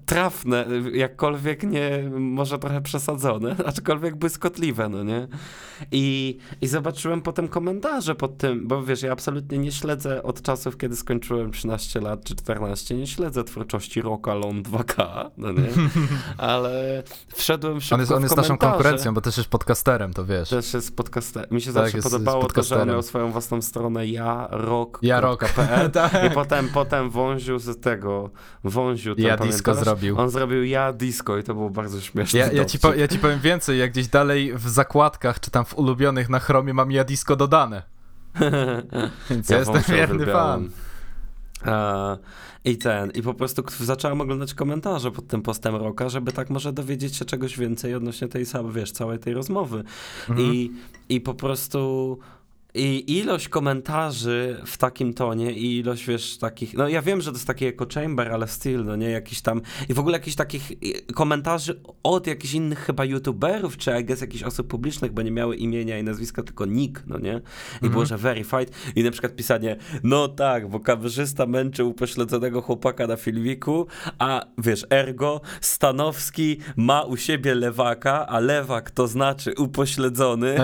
trafne, 0.05 0.65
jakkolwiek 0.93 1.63
nie, 1.63 2.09
może 2.19 2.59
trochę 2.59 2.81
przesadzone, 2.81 3.55
aczkolwiek 3.65 4.15
błyskotliwe, 4.15 4.89
no 4.89 5.03
nie? 5.03 5.27
I, 5.91 6.37
I 6.61 6.67
zobaczyłem 6.67 7.21
potem 7.21 7.47
komentarze 7.47 8.15
pod 8.15 8.37
tym, 8.37 8.67
bo 8.67 8.83
wiesz, 8.83 9.01
ja 9.01 9.11
absolutnie 9.11 9.57
nie 9.57 9.71
śledzę 9.71 10.23
od 10.23 10.41
czasów, 10.41 10.77
kiedy 10.77 10.95
skończyłem 10.95 11.51
13 11.51 12.01
lat 12.01 12.23
czy 12.23 12.35
14, 12.35 12.95
nie 12.95 13.07
śledzę 13.07 13.43
twórczości 13.43 14.01
Rocka 14.01 14.33
Lone 14.33 14.61
2K, 14.61 15.29
no 15.37 15.51
nie? 15.51 15.67
Ale 16.37 17.03
wszedłem 17.35 17.81
szybko 17.81 17.95
On 17.95 18.01
jest, 18.01 18.11
on 18.11 18.23
jest 18.23 18.37
naszą 18.37 18.57
konkurencją, 18.57 19.13
bo 19.13 19.21
też 19.21 19.37
jest 19.37 19.49
podcasterem, 19.49 20.13
to 20.13 20.25
wiesz. 20.25 20.49
Też 20.49 20.73
jest 20.73 20.95
podcasterem. 20.95 21.49
Mi 21.51 21.61
się 21.61 21.73
tak, 21.73 21.83
zawsze 21.83 21.97
jest, 21.97 22.11
podobało 22.11 22.43
jest 22.43 22.55
to, 22.55 22.63
że 22.63 22.81
on 22.81 22.87
miał 22.87 23.01
swoją 23.03 23.31
własną 23.31 23.61
stronę 23.61 24.07
ja, 24.07 24.47
rock, 24.51 24.99
ja 25.01 25.21
rock.pl 25.21 25.91
tak. 26.01 26.31
i 26.31 26.35
potem, 26.35 26.69
potem 26.69 27.09
wąził 27.09 27.59
z 27.59 27.79
tego, 27.81 28.29
wąził 28.63 29.15
ten, 29.15 29.25
Ja 29.25 29.37
zrobił. 29.79 30.19
On 30.19 30.29
zrobił 30.29 30.63
ja 30.63 30.93
disco 30.93 31.37
i 31.37 31.43
to 31.43 31.53
było 31.53 31.69
bardzo 31.69 32.01
śmieszne. 32.01 32.39
Ja, 32.39 32.51
ja, 32.51 32.65
ci 32.65 32.79
po, 32.79 32.93
ja 32.93 33.07
ci 33.07 33.19
powiem 33.19 33.39
więcej, 33.39 33.79
jak 33.79 33.91
gdzieś 33.91 34.07
dalej 34.07 34.53
w 34.53 34.69
zakładkach, 34.69 35.39
czy 35.39 35.51
tam 35.51 35.65
w 35.65 35.77
ulubionych 35.77 36.29
na 36.29 36.39
chromie 36.39 36.73
mam 36.73 36.91
ja 36.91 37.03
disco 37.03 37.35
dodane. 37.35 37.83
Więc 39.29 39.49
ja, 39.49 39.57
ja 39.57 39.59
jestem 39.59 39.95
wierny 39.95 40.25
fan. 40.25 40.69
I 42.65 42.77
ten, 42.77 43.11
i 43.11 43.21
po 43.21 43.33
prostu 43.33 43.63
zacząłem 43.79 44.21
oglądać 44.21 44.53
komentarze 44.53 45.11
pod 45.11 45.27
tym 45.27 45.41
postem 45.41 45.75
Roka, 45.75 46.09
żeby 46.09 46.31
tak 46.31 46.49
może 46.49 46.73
dowiedzieć 46.73 47.15
się 47.15 47.25
czegoś 47.25 47.57
więcej 47.57 47.95
odnośnie 47.95 48.27
tej 48.27 48.45
samej, 48.45 48.71
wiesz, 48.71 48.91
całej 48.91 49.19
tej 49.19 49.33
rozmowy. 49.33 49.83
Mhm. 50.29 50.53
I, 50.53 50.71
I 51.09 51.21
po 51.21 51.33
prostu 51.33 52.19
i 52.77 53.17
ilość 53.17 53.49
komentarzy 53.49 54.61
w 54.65 54.77
takim 54.77 55.13
tonie 55.13 55.51
i 55.51 55.77
ilość, 55.77 56.05
wiesz, 56.05 56.37
takich, 56.37 56.73
no 56.73 56.87
ja 56.87 57.01
wiem, 57.01 57.21
że 57.21 57.31
to 57.31 57.37
jest 57.37 57.47
taki 57.47 57.65
echo 57.65 57.85
chamber, 57.93 58.31
ale 58.31 58.47
styl, 58.47 58.85
no 58.85 58.95
nie, 58.95 59.09
jakiś 59.09 59.41
tam, 59.41 59.61
i 59.89 59.93
w 59.93 59.99
ogóle 59.99 60.17
jakichś 60.17 60.35
takich 60.35 60.71
komentarzy 61.15 61.81
od 62.03 62.27
jakichś 62.27 62.53
innych 62.53 62.79
chyba 62.79 63.05
youtuberów, 63.05 63.77
czy 63.77 63.99
I 64.01 64.05
guess 64.05 64.21
jakichś 64.21 64.43
osób 64.43 64.67
publicznych, 64.67 65.11
bo 65.11 65.21
nie 65.21 65.31
miały 65.31 65.55
imienia 65.55 65.99
i 65.99 66.03
nazwiska, 66.03 66.43
tylko 66.43 66.65
nick, 66.65 67.03
no 67.07 67.17
nie, 67.19 67.31
i 67.31 67.35
mhm. 67.73 67.91
było, 67.91 68.05
że 68.05 68.17
verified. 68.17 68.71
I 68.95 69.03
na 69.03 69.11
przykład 69.11 69.35
pisanie, 69.35 69.75
no 70.03 70.27
tak, 70.27 70.69
bo 70.69 70.79
kamerzysta 70.79 71.45
męczył 71.45 71.89
upośledzonego 71.89 72.61
chłopaka 72.61 73.07
na 73.07 73.15
filmiku, 73.15 73.87
a 74.19 74.45
wiesz, 74.57 74.85
ergo 74.89 75.41
Stanowski 75.61 76.57
ma 76.75 77.03
u 77.03 77.17
siebie 77.17 77.55
lewaka, 77.55 78.27
a 78.27 78.39
lewak 78.39 78.91
to 78.91 79.07
znaczy 79.07 79.53
upośledzony, 79.57 80.55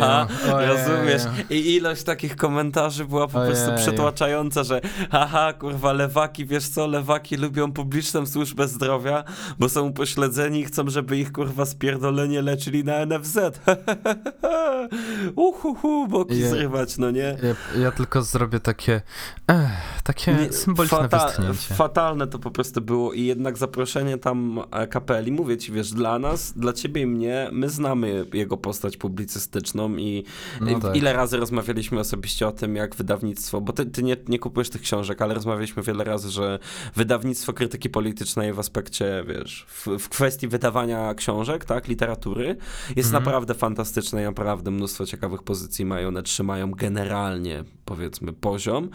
rozumiesz? 0.68 1.22
I 1.56 1.74
ilość 1.74 2.02
takich 2.02 2.36
komentarzy 2.36 3.04
była 3.04 3.28
po 3.28 3.38
Ojej. 3.38 3.52
prostu 3.52 3.70
przytłaczająca, 3.76 4.64
że 4.64 4.80
haha, 5.10 5.52
kurwa, 5.52 5.92
lewaki, 5.92 6.46
wiesz 6.46 6.68
co, 6.68 6.86
lewaki 6.86 7.36
lubią 7.36 7.72
publiczną 7.72 8.26
służbę 8.26 8.68
zdrowia, 8.68 9.24
bo 9.58 9.68
są 9.68 9.86
upośledzeni 9.86 10.60
i 10.60 10.64
chcą, 10.64 10.90
żeby 10.90 11.18
ich, 11.18 11.32
kurwa, 11.32 11.66
spierdolenie 11.66 12.42
leczyli 12.42 12.84
na 12.84 13.06
NFZ. 13.06 13.38
Uhuhu, 15.36 16.08
boki 16.08 16.40
ja, 16.40 16.50
zrywać, 16.50 16.98
no 16.98 17.10
nie? 17.10 17.36
Ja, 17.42 17.80
ja 17.80 17.92
tylko 17.92 18.22
zrobię 18.22 18.60
takie, 18.60 19.02
eh, 19.50 19.70
takie 20.04 20.34
nie, 20.34 20.52
symboliczne 20.52 21.08
fata 21.08 21.32
Fatalne 21.74 22.26
to 22.26 22.38
po 22.38 22.50
prostu 22.50 22.80
było 22.80 23.12
i 23.12 23.24
jednak 23.24 23.58
zaproszenie 23.58 24.18
tam 24.18 24.60
e, 24.70 24.86
kapeli, 24.86 25.32
mówię 25.32 25.56
ci, 25.56 25.72
wiesz, 25.72 25.90
dla 25.90 26.18
nas, 26.18 26.52
dla 26.52 26.72
ciebie 26.72 27.02
i 27.02 27.06
mnie, 27.06 27.48
my 27.52 27.70
znamy 27.70 28.26
jego 28.32 28.56
postać 28.56 28.96
publicystyczną 28.96 29.96
i 29.96 30.24
no 30.60 30.80
tak. 30.80 30.96
ile 30.96 31.12
razy 31.12 31.36
rozmawialiśmy 31.46 32.00
osobiście 32.00 32.48
o 32.48 32.52
tym, 32.52 32.76
jak 32.76 32.94
wydawnictwo, 32.94 33.60
bo 33.60 33.72
ty, 33.72 33.86
ty 33.86 34.02
nie, 34.02 34.16
nie 34.28 34.38
kupujesz 34.38 34.70
tych 34.70 34.82
książek, 34.82 35.22
ale 35.22 35.34
rozmawialiśmy 35.34 35.82
wiele 35.82 36.04
razy, 36.04 36.30
że 36.30 36.58
wydawnictwo 36.94 37.52
krytyki 37.52 37.90
politycznej 37.90 38.52
w 38.52 38.58
aspekcie, 38.58 39.24
wiesz, 39.28 39.66
w, 39.68 39.86
w 39.98 40.08
kwestii 40.08 40.48
wydawania 40.48 41.14
książek, 41.14 41.64
tak, 41.64 41.88
literatury, 41.88 42.56
jest 42.96 43.08
mhm. 43.08 43.24
naprawdę 43.24 43.54
fantastyczne 43.54 44.22
i 44.22 44.24
naprawdę 44.24 44.70
mnóstwo 44.70 45.06
ciekawych 45.06 45.42
pozycji 45.42 45.84
mają, 45.84 46.08
one 46.08 46.22
trzymają 46.22 46.70
generalnie, 46.70 47.64
powiedzmy, 47.84 48.32
poziom, 48.32 48.88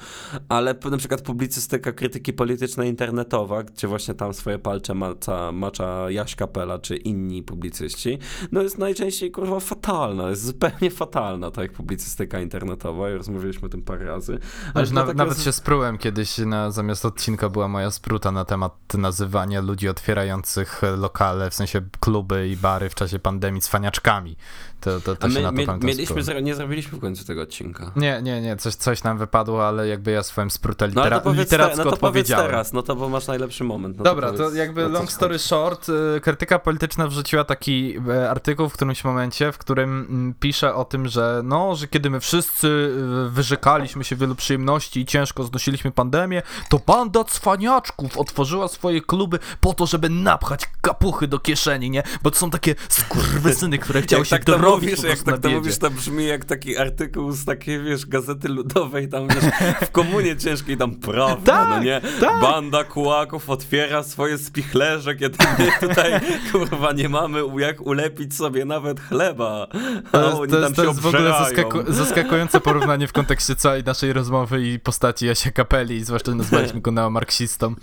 ale 0.50 0.76
na 0.92 0.98
przykład 0.98 1.22
publicystyka 1.22 1.92
krytyki 1.92 2.34
politycznej 2.34 2.90
internetowa, 2.90 3.64
gdzie 3.64 3.88
właśnie 3.88 4.14
tam 4.14 4.34
swoje 4.34 4.60
palcze 4.60 4.94
maca, 4.94 5.52
macza 5.52 6.12
Jaś 6.12 6.36
Kapela, 6.36 6.80
czy 6.80 6.96
inni 6.96 7.44
publicyści, 7.44 8.18
no 8.52 8.62
jest 8.62 8.78
najczęściej, 8.78 9.32
kurwa, 9.32 9.60
fatalna, 9.60 10.30
jest 10.30 10.46
zupełnie 10.46 10.92
fatalna, 10.92 11.52
tak 11.52 11.62
jak 11.62 11.74
publicystyka 11.74 12.31
internetowa 12.39 13.10
i 13.10 13.13
rozmawialiśmy 13.13 13.65
o 13.65 13.70
tym 13.70 13.82
parę 13.82 14.06
razy. 14.06 14.39
Ale 14.74 14.91
nawet, 14.91 15.17
nawet 15.17 15.41
się 15.41 15.52
sprułem 15.52 15.98
kiedyś, 15.98 16.38
na, 16.38 16.72
zamiast 16.72 17.06
odcinka 17.06 17.50
była 17.50 17.67
moja 17.67 17.91
spruta 17.91 18.32
na 18.32 18.46
temat 18.46 18.74
nazywania 18.94 19.62
ludzi 19.62 19.89
otwierających 19.89 20.82
lokale, 20.98 21.50
w 21.50 21.54
sensie 21.54 21.82
kluby 22.00 22.50
i 22.50 22.58
bary 22.58 22.89
w 22.89 22.96
czasie 22.96 23.20
pandemii 23.20 23.62
cwaniaczkami. 23.62 24.36
To, 24.82 25.02
to, 25.02 25.15
to 25.15 25.28
my, 25.28 25.52
my 25.52 25.65
mieliśmy, 25.84 26.41
nie 26.41 26.56
zrobiliśmy 26.56 26.98
w 26.98 27.02
końcu 27.02 27.26
tego 27.26 27.41
odcinka. 27.41 27.91
Nie, 27.96 28.22
nie, 28.22 28.41
nie, 28.41 28.56
coś, 28.56 28.76
coś 28.76 29.04
nam 29.04 29.17
wypadło, 29.17 29.67
ale 29.67 29.88
jakby 29.88 30.12
ja 30.12 30.24
swoim 30.24 30.52
sprutę 30.52 30.88
litera- 30.88 31.10
no, 31.10 31.22
to 31.22 31.34
literacko 31.34 31.78
te, 31.78 31.84
no 31.84 31.89
to 31.89 31.96
odpowiedziałem. 31.96 32.46
teraz, 32.46 32.74
no 32.74 32.84
to 32.84 32.96
bo 32.96 33.10
masz 33.10 33.28
najlepszy 33.28 33.63
moment. 33.63 33.98
No 33.98 34.04
Dobra, 34.04 34.32
to, 34.32 34.38
to 34.38 34.54
jakby 34.54 34.89
long 34.89 35.12
story 35.12 35.39
short, 35.39 35.89
y, 35.89 36.22
krytyka 36.22 36.60
polityczna 36.60 37.08
wrzuciła 37.08 37.44
taki 37.44 37.98
y, 38.10 38.30
artykuł 38.30 38.70
w 38.70 38.74
którymś 38.74 39.04
momencie, 39.04 39.52
w 39.52 39.58
którym 39.58 40.08
mm, 40.10 40.34
pisze 40.39 40.76
o 40.76 40.86
tym, 40.86 41.08
że 41.08 41.41
no, 41.44 41.76
że 41.76 41.88
kiedy 41.88 42.10
my 42.10 42.20
wszyscy 42.22 42.68
y, 42.68 43.30
wyrzekaliśmy 43.30 44.04
się 44.04 44.16
wielu 44.16 44.36
przyjemności 44.36 45.00
i 45.00 45.06
ciężko 45.06 45.44
znosiliśmy 45.44 45.92
pandemię, 45.92 46.42
to 46.70 46.80
banda 46.88 47.24
cwaniaczków 47.24 48.18
otworzyła 48.18 48.68
swoje 48.68 49.02
kluby 49.02 49.40
po 49.62 49.74
to, 49.74 49.86
żeby 49.86 50.10
napchać 50.10 50.70
kapuchy 50.82 51.28
do 51.28 51.40
kieszeni, 51.40 51.90
nie? 51.90 52.04
Bo 52.24 52.32
to 52.32 52.38
są 52.38 52.50
takie 52.50 52.76
skurwysyny, 52.90 53.78
które 53.78 54.02
chciały 54.12 54.26
się 54.26 54.30
tak 54.30 54.46
dorobić 54.46 54.90
mówisz, 54.90 55.04
jak 55.04 55.24
tak 55.24 55.40
to 55.40 55.50
mówisz, 55.50 55.78
to 55.78 55.90
brzmi 55.90 56.26
jak 56.26 56.46
taki 56.46 56.78
artykuł 56.78 57.32
z 57.32 57.46
takiej, 57.46 57.84
wiesz, 57.84 58.06
gazety 58.06 58.50
ludowej, 58.50 59.10
tam 59.10 59.28
wiesz, 59.28 59.44
w 59.88 59.92
komunie 59.92 60.38
ciężkiej 60.38 60.78
tam 60.78 60.96
prawda, 60.96 61.36
no 61.36 61.44
tak, 61.44 61.70
no 61.70 61.84
nie? 61.84 62.02
Tak. 62.20 62.42
Banda 62.42 62.84
kułaków 62.84 63.50
otwiera 63.50 64.04
swoje 64.04 64.38
spichlerze, 64.38 65.16
kiedy 65.16 65.38
my 65.60 65.72
tutaj, 65.88 66.22
kurwa, 66.52 66.92
nie 66.92 67.10
mamy 67.10 67.42
jak 67.58 67.82
ulepić 67.82 68.36
sobie 68.36 68.66
nawet 68.66 69.00
chleba. 69.00 69.68
To, 70.12 70.48
to, 70.48 70.60
jest, 70.60 70.76
to 70.76 70.84
jest 70.84 71.00
w 71.00 71.08
ogóle 71.08 71.30
zaskaku 71.30 71.78
zaskakujące 72.15 72.62
porównanie 72.62 73.08
w 73.08 73.13
kontekście 73.13 73.56
całej 73.56 73.84
naszej 73.84 74.13
rozmowy 74.13 74.67
i 74.67 74.80
postaci 74.80 75.26
Jasia 75.26 75.52
Kapeli, 75.52 76.04
zwłaszcza 76.04 76.36
nazwaliśmy 76.36 76.82
go 76.82 76.91
neomarksistą. 76.91 77.76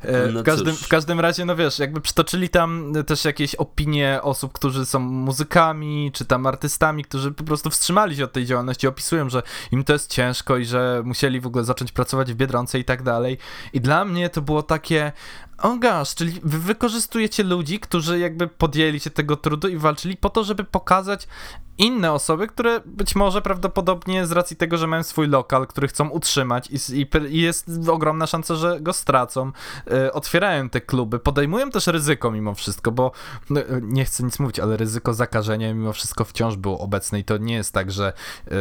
E, 0.00 0.32
no 0.32 0.40
w, 0.40 0.42
każdym, 0.42 0.76
w 0.76 0.88
każdym 0.88 1.20
razie, 1.20 1.44
no 1.44 1.56
wiesz, 1.56 1.78
jakby 1.78 2.00
przytoczyli 2.00 2.48
tam 2.48 2.92
też 3.06 3.24
jakieś 3.24 3.54
opinie 3.54 4.18
osób, 4.22 4.52
którzy 4.52 4.86
są 4.86 4.98
muzykami, 5.00 6.10
czy 6.12 6.24
tam 6.24 6.46
artystami, 6.46 7.04
którzy 7.04 7.32
po 7.32 7.44
prostu 7.44 7.70
wstrzymali 7.70 8.16
się 8.16 8.24
od 8.24 8.32
tej 8.32 8.46
działalności, 8.46 8.86
opisują, 8.86 9.28
że 9.28 9.42
im 9.72 9.84
to 9.84 9.92
jest 9.92 10.10
ciężko 10.10 10.56
i 10.56 10.64
że 10.64 11.02
musieli 11.04 11.40
w 11.40 11.46
ogóle 11.46 11.64
zacząć 11.64 11.92
pracować 11.92 12.32
w 12.32 12.36
Biedronce 12.36 12.78
i 12.78 12.84
tak 12.84 13.02
dalej. 13.02 13.38
I 13.72 13.80
dla 13.80 14.04
mnie 14.04 14.28
to 14.28 14.42
było 14.42 14.62
takie, 14.62 15.12
o 15.58 15.76
gosh, 15.76 16.14
czyli 16.14 16.40
wy 16.44 16.58
wykorzystujecie 16.58 17.42
ludzi, 17.42 17.80
którzy 17.80 18.18
jakby 18.18 18.48
podjęli 18.48 19.00
się 19.00 19.10
tego 19.10 19.36
trudu 19.36 19.68
i 19.68 19.76
walczyli 19.76 20.16
po 20.16 20.30
to, 20.30 20.44
żeby 20.44 20.64
pokazać 20.64 21.28
inne 21.78 22.12
osoby, 22.12 22.46
które 22.46 22.80
być 22.84 23.14
może 23.14 23.42
prawdopodobnie 23.42 24.26
z 24.26 24.32
racji 24.32 24.56
tego, 24.56 24.76
że 24.76 24.86
mają 24.86 25.02
swój 25.02 25.28
lokal, 25.28 25.66
który 25.66 25.88
chcą 25.88 26.08
utrzymać 26.08 26.70
i, 26.70 27.00
i, 27.00 27.06
i 27.30 27.40
jest 27.40 27.70
ogromna 27.88 28.26
szansa, 28.26 28.54
że 28.54 28.80
go 28.80 28.92
stracą, 28.92 29.52
y, 30.06 30.12
otwierają 30.12 30.68
te 30.68 30.80
kluby, 30.80 31.18
podejmują 31.18 31.70
też 31.70 31.86
ryzyko 31.86 32.30
mimo 32.30 32.54
wszystko, 32.54 32.92
bo 32.92 33.12
no, 33.50 33.60
nie 33.82 34.04
chcę 34.04 34.24
nic 34.24 34.38
mówić, 34.38 34.60
ale 34.60 34.76
ryzyko 34.76 35.14
zakażenia 35.14 35.74
mimo 35.74 35.92
wszystko 35.92 36.24
wciąż 36.24 36.56
było 36.56 36.78
obecne 36.78 37.18
i 37.18 37.24
to 37.24 37.38
nie 37.38 37.54
jest 37.54 37.72
tak, 37.72 37.90
że 37.90 38.12
y, 38.48 38.52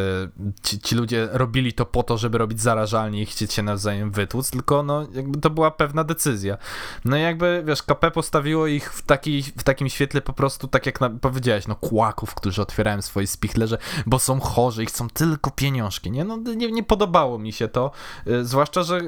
ci, 0.63 0.79
ci, 0.79 0.95
ludzie 0.95 1.29
robili 1.31 1.73
to 1.73 1.85
po 1.85 2.03
to, 2.03 2.17
żeby 2.17 2.37
robić 2.37 2.61
zarażalnie 2.61 3.21
i 3.21 3.25
chcieć 3.25 3.53
się 3.53 3.63
nawzajem 3.63 4.11
wytłuc, 4.11 4.51
tylko 4.51 4.83
no 4.83 5.07
jakby 5.11 5.39
to 5.39 5.49
była 5.49 5.71
pewna 5.71 6.03
decyzja. 6.03 6.57
No 7.05 7.17
i 7.17 7.21
jakby, 7.21 7.63
wiesz, 7.65 7.83
KP 7.83 8.11
postawiło 8.11 8.67
ich 8.67 8.93
w, 8.93 9.01
taki, 9.01 9.43
w 9.43 9.63
takim 9.63 9.89
świetle 9.89 10.21
po 10.21 10.33
prostu, 10.33 10.67
tak 10.67 10.85
jak 10.85 11.01
na, 11.01 11.09
powiedziałeś, 11.09 11.67
no 11.67 11.75
kłaków, 11.75 12.35
którzy 12.35 12.61
otwierają 12.61 13.01
swoje 13.01 13.27
spichlerze, 13.27 13.77
bo 14.05 14.19
są 14.19 14.39
chorzy 14.39 14.83
i 14.83 14.85
chcą 14.85 15.09
tylko 15.09 15.51
pieniążki, 15.51 16.11
nie? 16.11 16.23
No 16.23 16.37
nie, 16.37 16.71
nie 16.71 16.83
podobało 16.83 17.39
mi 17.39 17.53
się 17.53 17.67
to, 17.67 17.91
y, 18.27 18.45
zwłaszcza, 18.45 18.83
że 18.83 18.99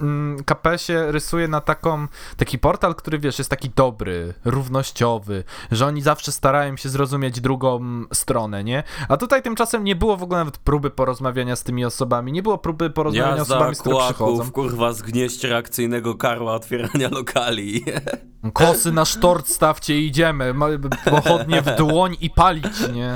Mm, 0.00 0.44
KP 0.44 0.78
się 0.78 1.12
rysuje 1.12 1.48
na 1.48 1.60
taką, 1.60 2.06
taki 2.36 2.58
portal, 2.58 2.94
który 2.94 3.18
wiesz, 3.18 3.38
jest 3.38 3.50
taki 3.50 3.70
dobry, 3.70 4.34
równościowy, 4.44 5.44
że 5.70 5.86
oni 5.86 6.02
zawsze 6.02 6.32
starają 6.32 6.76
się 6.76 6.88
zrozumieć 6.88 7.40
drugą 7.40 7.80
stronę, 8.12 8.64
nie? 8.64 8.82
A 9.08 9.16
tutaj 9.16 9.42
tymczasem 9.42 9.84
nie 9.84 9.96
było 9.96 10.16
w 10.16 10.22
ogóle 10.22 10.38
nawet 10.38 10.58
próby 10.58 10.90
porozmawiania 10.90 11.56
z 11.56 11.62
tymi 11.62 11.84
osobami, 11.84 12.32
nie 12.32 12.42
było 12.42 12.58
próby 12.58 12.90
porozmawiania 12.90 13.44
z 13.44 13.50
osobami, 13.50 13.74
z 13.74 13.80
których 13.80 13.98
przychodzą. 14.04 14.50
kurwa, 14.50 14.92
zgnieść 14.92 15.44
reakcyjnego 15.44 16.14
karła 16.14 16.52
otwierania 16.52 17.08
lokali. 17.08 17.84
Kosy 18.52 18.92
na 18.92 19.04
sztort 19.04 19.48
stawcie 19.48 19.98
i 19.98 20.06
idziemy, 20.06 20.54
pochodnie 21.04 21.62
w 21.62 21.76
dłoń 21.76 22.16
i 22.20 22.30
palić, 22.30 22.88
nie? 22.92 23.14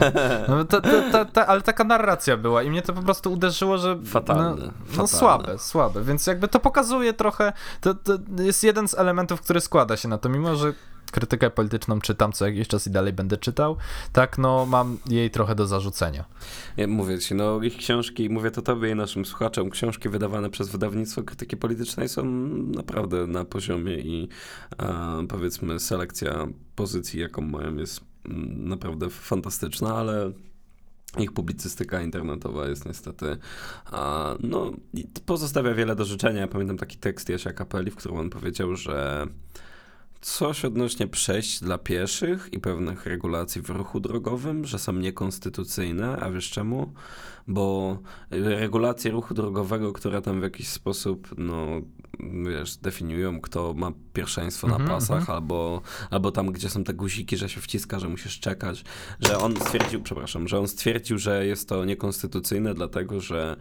No, 0.49 0.65
ta, 0.65 0.81
ta, 1.13 1.25
ta, 1.25 1.47
ale 1.47 1.61
taka 1.61 1.85
narracja 1.85 2.37
była 2.37 2.63
i 2.63 2.71
mnie 2.71 2.83
to 2.83 2.93
po 2.93 3.03
prostu 3.03 3.33
uderzyło, 3.33 3.79
że... 3.79 3.99
Fatalne. 4.05 4.51
No, 4.51 4.57
no 4.57 4.73
fatalne. 4.89 5.09
słabe, 5.09 5.59
słabe, 5.59 6.03
więc 6.03 6.27
jakby 6.27 6.49
to 6.49 6.61
pokazuje 6.61 6.72
trochę, 7.13 7.53
to, 7.81 7.95
to 7.95 8.19
jest 8.39 8.65
jeden 8.65 8.89
z 8.89 8.95
elementów, 8.95 9.41
który 9.41 9.61
składa 9.61 9.97
się 9.97 10.09
na 10.09 10.19
to, 10.19 10.29
mimo 10.29 10.57
że 10.57 10.73
krytykę 11.13 11.51
polityczną 11.51 12.01
czytam 12.01 12.33
co 12.33 12.47
jakiś 12.47 12.69
czas 12.69 12.87
i 12.87 12.91
dalej 12.91 13.13
będę 13.13 13.37
czytał, 13.37 13.77
tak 14.13 14.39
no 14.39 14.67
mam 14.67 14.99
jej 15.07 15.31
trochę 15.31 15.55
do 15.55 15.67
zarzucenia. 15.67 16.25
Ja 16.77 16.87
mówię 16.87 17.19
ci, 17.19 17.35
no 17.35 17.63
ich 17.63 17.77
książki, 17.77 18.31
mówię 18.31 18.51
to 18.51 18.63
tobie 18.63 18.91
i 18.91 18.95
naszym 18.95 19.25
słuchaczom, 19.25 19.71
książki 19.71 20.09
wydawane 20.09 20.51
przez 20.51 20.69
wydawnictwo 20.69 21.23
krytyki 21.23 21.57
politycznej 21.57 22.09
są 22.09 22.25
naprawdę 22.75 23.27
na 23.27 23.45
poziomie 23.45 23.99
i 23.99 24.29
powiedzmy 25.29 25.81
selekcja 25.81 26.47
pozycji, 26.77 27.21
jaką 27.21 27.43
mają 27.43 27.77
jest 27.77 28.01
mm, 28.25 28.69
naprawdę 28.69 29.11
fantastyczna, 29.11 29.97
ale 29.97 30.33
ich 31.19 31.33
publicystyka 31.33 32.03
internetowa 32.03 32.69
jest 32.69 32.87
niestety, 32.87 33.37
a, 33.87 34.35
no, 34.41 34.73
pozostawia 35.27 35.75
wiele 35.75 35.97
do 35.97 36.05
życzenia. 36.05 36.41
Ja 36.41 36.49
pamiętam 36.49 36.77
taki 36.77 36.99
tekst 36.99 37.29
Jasia 37.29 37.53
Kapeli, 37.53 37.91
w 37.91 37.97
którym 37.97 38.19
on 38.19 38.31
powiedział, 38.31 38.77
że 38.77 39.27
coś 40.21 40.65
odnośnie 40.65 41.07
przejść 41.07 41.61
dla 41.61 41.79
pieszych 41.79 42.49
i 42.53 42.61
pewnych 42.61 43.07
regulacji 43.07 43.63
w 43.63 43.71
ruchu 43.71 44.01
drogowym, 44.01 44.65
że 44.65 44.79
są 44.79 44.93
niekonstytucyjne, 44.93 46.17
a 46.17 46.31
wiesz 46.31 46.51
czemu? 46.51 46.93
Bo 47.49 47.99
regulacje 48.31 49.11
ruchu 49.11 49.35
drogowego, 49.35 49.93
które 49.93 50.23
tam 50.23 50.41
w 50.41 50.43
jakiś 50.43 50.69
sposób, 50.69 51.29
no, 51.39 51.67
wiesz, 52.21 52.77
definiują, 52.77 53.41
kto 53.41 53.75
ma 53.75 53.93
pierwszeństwo 54.13 54.67
na 54.67 54.77
-hmm, 54.77 54.89
pasach, 54.89 55.23
mm. 55.23 55.31
albo, 55.31 55.81
albo 56.11 56.33
tam, 56.33 56.53
gdzie 56.53 56.69
są 56.69 56.85
te 56.85 56.95
guziki, 56.95 57.37
że 57.37 57.49
się 57.49 57.61
wciska, 57.61 57.99
że 57.99 58.09
musisz 58.09 58.41
czekać, 58.41 58.85
że 59.21 59.39
on 59.39 59.57
stwierdził, 59.57 60.03
przepraszam, 60.03 60.49
że 60.49 60.59
on 60.59 60.69
stwierdził, 60.69 61.19
że 61.19 61.47
jest 61.47 61.69
to 61.69 61.85
niekonstytucyjne, 61.85 62.75
dlatego 62.75 63.21
że 63.21 63.57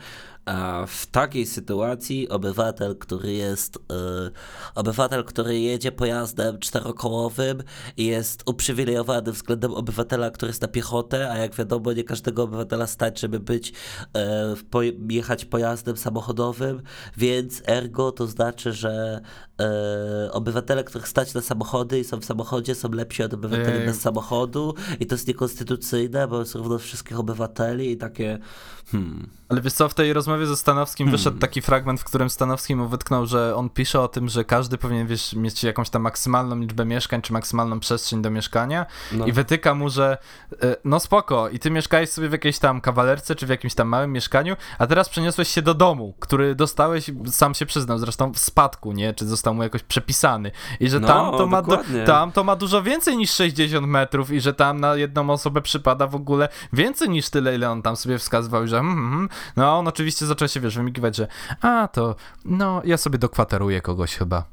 w 0.88 1.06
takiej 1.12 1.46
sytuacji 1.46 2.30
obywatel, 2.30 2.98
który 2.98 3.34
jest, 3.34 3.78
e, 3.78 4.32
obywatel, 4.76 5.24
który 5.24 5.60
jedzie 5.60 5.92
pojazdem 5.92 6.60
czterokołowym 6.60 7.64
jest 7.98 8.44
uprzywilejowany 8.50 9.32
względem 9.32 9.74
obywatela, 9.74 10.32
który 10.32 10.50
jest 10.50 10.62
na 10.62 10.68
piechotę, 10.68 11.32
a 11.32 11.38
jak 11.38 11.56
wiadomo, 11.56 11.94
nie 11.94 12.04
każdego 12.04 12.44
obywatela 12.44 12.88
stać, 12.88 13.20
żeby 13.20 13.40
być, 13.40 13.74
e, 14.16 14.56
jechać 15.10 15.46
pojazdem 15.46 15.98
samochodowym, 15.98 16.82
więc 17.18 17.62
ergo 17.66 18.12
to 18.12 18.28
znaczy, 18.28 18.41
że 18.74 19.22
e, 19.62 20.32
obywatele, 20.32 20.84
których 20.84 21.08
stać 21.08 21.34
na 21.34 21.42
samochody 21.42 22.00
i 22.00 22.04
są 22.04 22.20
w 22.20 22.26
samochodzie, 22.26 22.76
są 22.76 22.90
lepsi 22.90 23.24
od 23.24 23.34
obywateli 23.34 23.80
Ej. 23.80 23.86
bez 23.86 24.02
samochodu 24.02 24.76
i 25.00 25.06
to 25.06 25.16
jest 25.16 25.28
niekonstytucyjne, 25.28 26.28
bo 26.28 26.40
jest 26.40 26.56
równo 26.56 26.80
wszystkich 26.80 27.20
obywateli 27.20 27.92
i 27.92 27.98
takie 27.98 28.40
hmm. 28.92 29.30
Ale 29.50 29.62
wiesz 29.62 29.74
co, 29.74 29.90
w 29.90 29.94
tej 29.94 30.14
rozmowie 30.14 30.48
ze 30.48 30.58
Stanowskim 30.58 31.08
hmm. 31.08 31.18
wyszedł 31.18 31.38
taki 31.38 31.62
fragment, 31.62 32.02
w 32.02 32.04
którym 32.04 32.30
Stanowski 32.30 32.76
mu 32.76 32.88
wytknął, 32.88 33.26
że 33.26 33.56
on 33.56 33.70
pisze 33.70 34.02
o 34.02 34.08
tym, 34.08 34.30
że 34.30 34.46
każdy 34.46 34.78
powinien 34.78 35.08
wiesz, 35.08 35.34
mieć 35.34 35.64
jakąś 35.64 35.90
tam 35.90 36.02
maksymalną 36.02 36.60
liczbę 36.60 36.86
mieszkań, 36.86 37.22
czy 37.22 37.34
maksymalną 37.34 37.80
przestrzeń 37.80 38.22
do 38.22 38.32
mieszkania 38.32 38.86
no. 39.12 39.26
i 39.26 39.32
wytyka 39.32 39.76
mu, 39.76 39.90
że 39.90 40.18
e, 40.64 40.76
no 40.86 41.00
spoko, 41.00 41.50
i 41.50 41.60
ty 41.60 41.72
mieszkałeś 41.72 42.10
sobie 42.10 42.30
w 42.30 42.32
jakiejś 42.32 42.60
tam 42.60 42.82
kawalerce, 42.82 43.36
czy 43.36 43.46
w 43.46 43.50
jakimś 43.50 43.74
tam 43.74 43.88
małym 43.88 44.12
mieszkaniu, 44.12 44.56
a 44.80 44.88
teraz 44.88 45.10
przeniosłeś 45.10 45.48
się 45.48 45.62
do 45.62 45.74
domu, 45.74 46.14
który 46.20 46.56
dostałeś, 46.56 47.12
sam 47.26 47.54
się 47.54 47.66
przyznał 47.66 47.98
zresztą, 48.00 48.34
w 48.34 48.40
spadku, 48.40 48.92
nie? 48.92 49.14
Czy 49.14 49.26
został 49.26 49.51
mu 49.54 49.64
jakoś 49.64 49.84
przepisany. 49.84 50.52
I 50.80 50.90
że 50.90 51.00
no, 51.00 51.08
tam, 51.08 51.32
to 51.32 51.48
ma 51.48 51.62
tam 52.06 52.32
to 52.32 52.44
ma 52.44 52.56
dużo 52.56 52.84
więcej 52.84 53.18
niż 53.18 53.32
60 53.32 53.88
metrów 53.88 54.32
i 54.32 54.42
że 54.42 54.54
tam 54.54 54.80
na 54.80 54.96
jedną 54.96 55.30
osobę 55.30 55.62
przypada 55.62 56.08
w 56.08 56.16
ogóle 56.16 56.50
więcej 56.74 57.10
niż 57.10 57.30
tyle, 57.30 57.56
ile 57.56 57.72
on 57.72 57.82
tam 57.82 57.96
sobie 57.96 58.18
wskazywał, 58.18 58.68
że 58.68 58.80
mm, 58.80 58.98
mm, 58.98 59.30
no 59.56 59.80
on 59.80 59.88
oczywiście 59.88 60.26
zaczął 60.26 60.48
się, 60.48 60.60
wiesz, 60.60 60.76
wymigiwać, 60.76 61.16
że 61.16 61.28
a 61.62 61.88
to, 61.88 62.16
no 62.46 62.82
ja 62.86 62.98
sobie 62.98 63.18
dokwateruję 63.18 63.82
kogoś 63.82 64.16
chyba. 64.16 64.44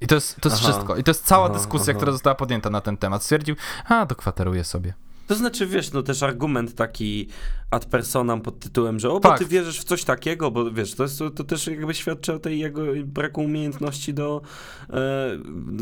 I 0.00 0.06
to 0.06 0.14
jest, 0.14 0.40
to 0.40 0.48
jest 0.48 0.60
wszystko. 0.60 0.96
I 0.96 1.04
to 1.04 1.10
jest 1.10 1.24
cała 1.24 1.44
aha, 1.44 1.54
dyskusja, 1.54 1.90
aha. 1.90 1.96
która 1.96 2.12
została 2.12 2.34
podjęta 2.34 2.70
na 2.70 2.80
ten 2.80 2.96
temat. 2.96 3.22
Stwierdził, 3.22 3.56
a 3.88 4.06
dokwateruję 4.06 4.64
sobie. 4.64 4.94
To 5.26 5.34
znaczy, 5.34 5.66
wiesz, 5.66 5.92
no 5.92 6.02
też 6.02 6.22
argument 6.22 6.74
taki 6.74 7.28
ad 7.74 7.86
personam 7.86 8.40
pod 8.40 8.58
tytułem, 8.58 8.98
że 8.98 9.10
o, 9.10 9.12
bo 9.12 9.20
tak. 9.20 9.38
ty 9.38 9.46
wierzysz 9.46 9.80
w 9.80 9.84
coś 9.84 10.04
takiego, 10.04 10.50
bo 10.50 10.70
wiesz, 10.70 10.94
to, 10.94 11.02
jest, 11.02 11.18
to, 11.34 11.44
też 11.44 11.66
jakby 11.66 11.94
świadczy 11.94 12.32
o 12.32 12.38
tej 12.38 12.58
jego 12.58 12.82
braku 13.04 13.40
umiejętności 13.42 14.14
do, 14.14 14.42
e, 14.90 15.38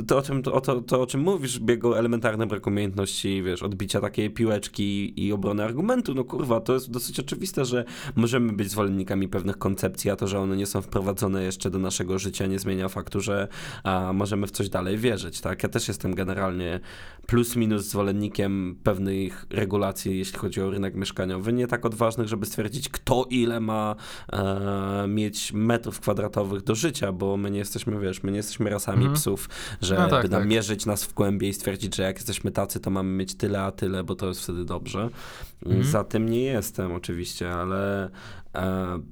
to, 0.06 0.18
o 0.18 0.22
czym, 0.22 0.42
to, 0.42 0.60
to, 0.60 0.80
to, 0.80 1.02
o 1.02 1.06
czym 1.06 1.20
mówisz, 1.20 1.60
jego 1.68 1.98
elementarny 1.98 2.46
brak 2.46 2.66
umiejętności, 2.66 3.42
wiesz, 3.42 3.62
odbicia 3.62 4.00
takiej 4.00 4.30
piłeczki 4.30 5.20
i 5.26 5.32
obrony 5.32 5.64
argumentu, 5.64 6.14
no 6.14 6.24
kurwa, 6.24 6.60
to 6.60 6.74
jest 6.74 6.90
dosyć 6.90 7.20
oczywiste, 7.20 7.64
że 7.64 7.84
możemy 8.16 8.52
być 8.52 8.70
zwolennikami 8.70 9.28
pewnych 9.28 9.58
koncepcji, 9.58 10.10
a 10.10 10.16
to, 10.16 10.26
że 10.26 10.38
one 10.40 10.56
nie 10.56 10.66
są 10.66 10.82
wprowadzone 10.82 11.44
jeszcze 11.44 11.70
do 11.70 11.78
naszego 11.78 12.18
życia 12.18 12.46
nie 12.46 12.58
zmienia 12.58 12.88
faktu, 12.88 13.20
że 13.20 13.48
a, 13.84 14.12
możemy 14.12 14.46
w 14.46 14.50
coś 14.50 14.68
dalej 14.68 14.98
wierzyć, 14.98 15.40
tak? 15.40 15.62
Ja 15.62 15.68
też 15.68 15.88
jestem 15.88 16.14
generalnie 16.14 16.80
plus 17.26 17.56
minus 17.56 17.84
zwolennikiem 17.84 18.76
pewnych 19.32 19.46
regulacji, 19.50 20.18
jeśli 20.18 20.38
chodzi 20.38 20.60
o 20.60 20.70
rynek 20.70 20.94
mieszkaniowy, 20.94 21.52
nie 21.52 21.66
tak 21.66 21.86
odważnych, 21.86 22.28
żeby 22.28 22.46
stwierdzić, 22.46 22.88
kto 22.88 23.26
ile 23.30 23.60
ma 23.60 23.96
e, 24.32 25.04
mieć 25.08 25.52
metrów 25.52 26.00
kwadratowych 26.00 26.62
do 26.62 26.74
życia, 26.74 27.12
bo 27.12 27.36
my 27.36 27.50
nie 27.50 27.58
jesteśmy, 27.58 28.00
wiesz, 28.00 28.22
my 28.22 28.30
nie 28.32 28.36
jesteśmy 28.36 28.70
rasami 28.70 29.02
mm. 29.02 29.14
psów, 29.14 29.48
że 29.80 29.94
no 29.94 30.08
tak, 30.08 30.22
by 30.22 30.28
tak. 30.28 30.46
mierzyć 30.46 30.86
nas 30.86 31.04
w 31.04 31.14
głębie 31.14 31.48
i 31.48 31.54
stwierdzić, 31.54 31.96
że 31.96 32.02
jak 32.02 32.16
jesteśmy 32.16 32.50
tacy, 32.50 32.80
to 32.80 32.90
mamy 32.90 33.10
mieć 33.10 33.34
tyle, 33.34 33.62
a 33.62 33.72
tyle, 33.72 34.04
bo 34.04 34.14
to 34.14 34.28
jest 34.28 34.42
wtedy 34.42 34.64
dobrze. 34.64 35.08
Mm. 35.66 35.84
Za 35.84 36.04
tym 36.04 36.28
nie 36.28 36.44
jestem 36.44 36.92
oczywiście, 36.92 37.54
ale 37.54 38.10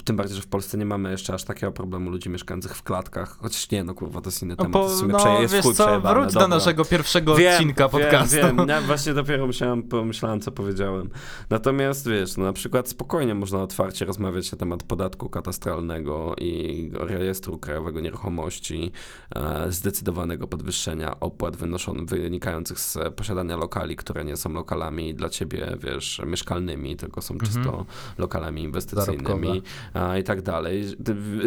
tym 0.04 0.16
bardziej, 0.16 0.36
że 0.36 0.42
w 0.42 0.46
Polsce 0.46 0.78
nie 0.78 0.84
mamy 0.84 1.10
jeszcze 1.10 1.34
aż 1.34 1.44
takiego 1.44 1.72
problemu 1.72 2.10
ludzi 2.10 2.30
mieszkających 2.30 2.76
w 2.76 2.82
klatkach. 2.82 3.38
Chociaż 3.38 3.70
nie, 3.70 3.84
no 3.84 3.94
kurwa, 3.94 4.20
to 4.20 4.28
jest 4.28 4.42
inny 4.42 4.54
no 4.58 4.64
temat. 4.64 4.72
To 4.72 4.88
w 4.88 4.92
sumie 4.92 5.12
no, 5.12 5.40
jest 5.40 5.54
wiesz 5.54 5.66
co, 5.74 6.00
wróć 6.00 6.34
do 6.34 6.48
naszego 6.48 6.84
pierwszego 6.84 7.36
wiem, 7.36 7.52
odcinka 7.52 7.88
podcastu. 7.88 8.36
Wiem, 8.36 8.56
wiem. 8.56 8.68
Ja 8.68 8.80
właśnie 8.80 9.14
dopiero 9.14 9.46
myślałem, 9.46 9.82
pomyślałem, 9.82 10.40
co 10.40 10.52
powiedziałem. 10.52 11.10
Natomiast 11.50 12.08
wiesz, 12.08 12.36
no, 12.36 12.44
na 12.44 12.52
przykład 12.52 12.88
spokojnie 12.88 13.34
można 13.34 13.62
otwarcie 13.62 14.04
rozmawiać 14.04 14.52
na 14.52 14.58
temat 14.58 14.82
podatku 14.82 15.28
katastralnego 15.28 16.34
i 16.38 16.90
rejestru 16.94 17.58
krajowego 17.58 18.00
nieruchomości, 18.00 18.92
e, 19.34 19.72
zdecydowanego 19.72 20.46
podwyższenia 20.46 21.20
opłat 21.20 21.56
wynoszonych, 21.56 22.04
wynikających 22.04 22.80
z 22.80 22.98
posiadania 23.16 23.56
lokali, 23.56 23.96
które 23.96 24.24
nie 24.24 24.36
są 24.36 24.52
lokalami 24.52 25.14
dla 25.14 25.28
ciebie, 25.28 25.76
wiesz, 25.78 26.22
mieszkalnymi, 26.26 26.96
tylko 26.96 27.22
są 27.22 27.38
czysto 27.38 27.60
mhm. 27.60 27.84
lokalami 28.18 28.62
inwestycyjnymi 28.62 29.29
a, 29.94 30.18
i 30.18 30.24
tak 30.24 30.42
dalej. 30.42 30.84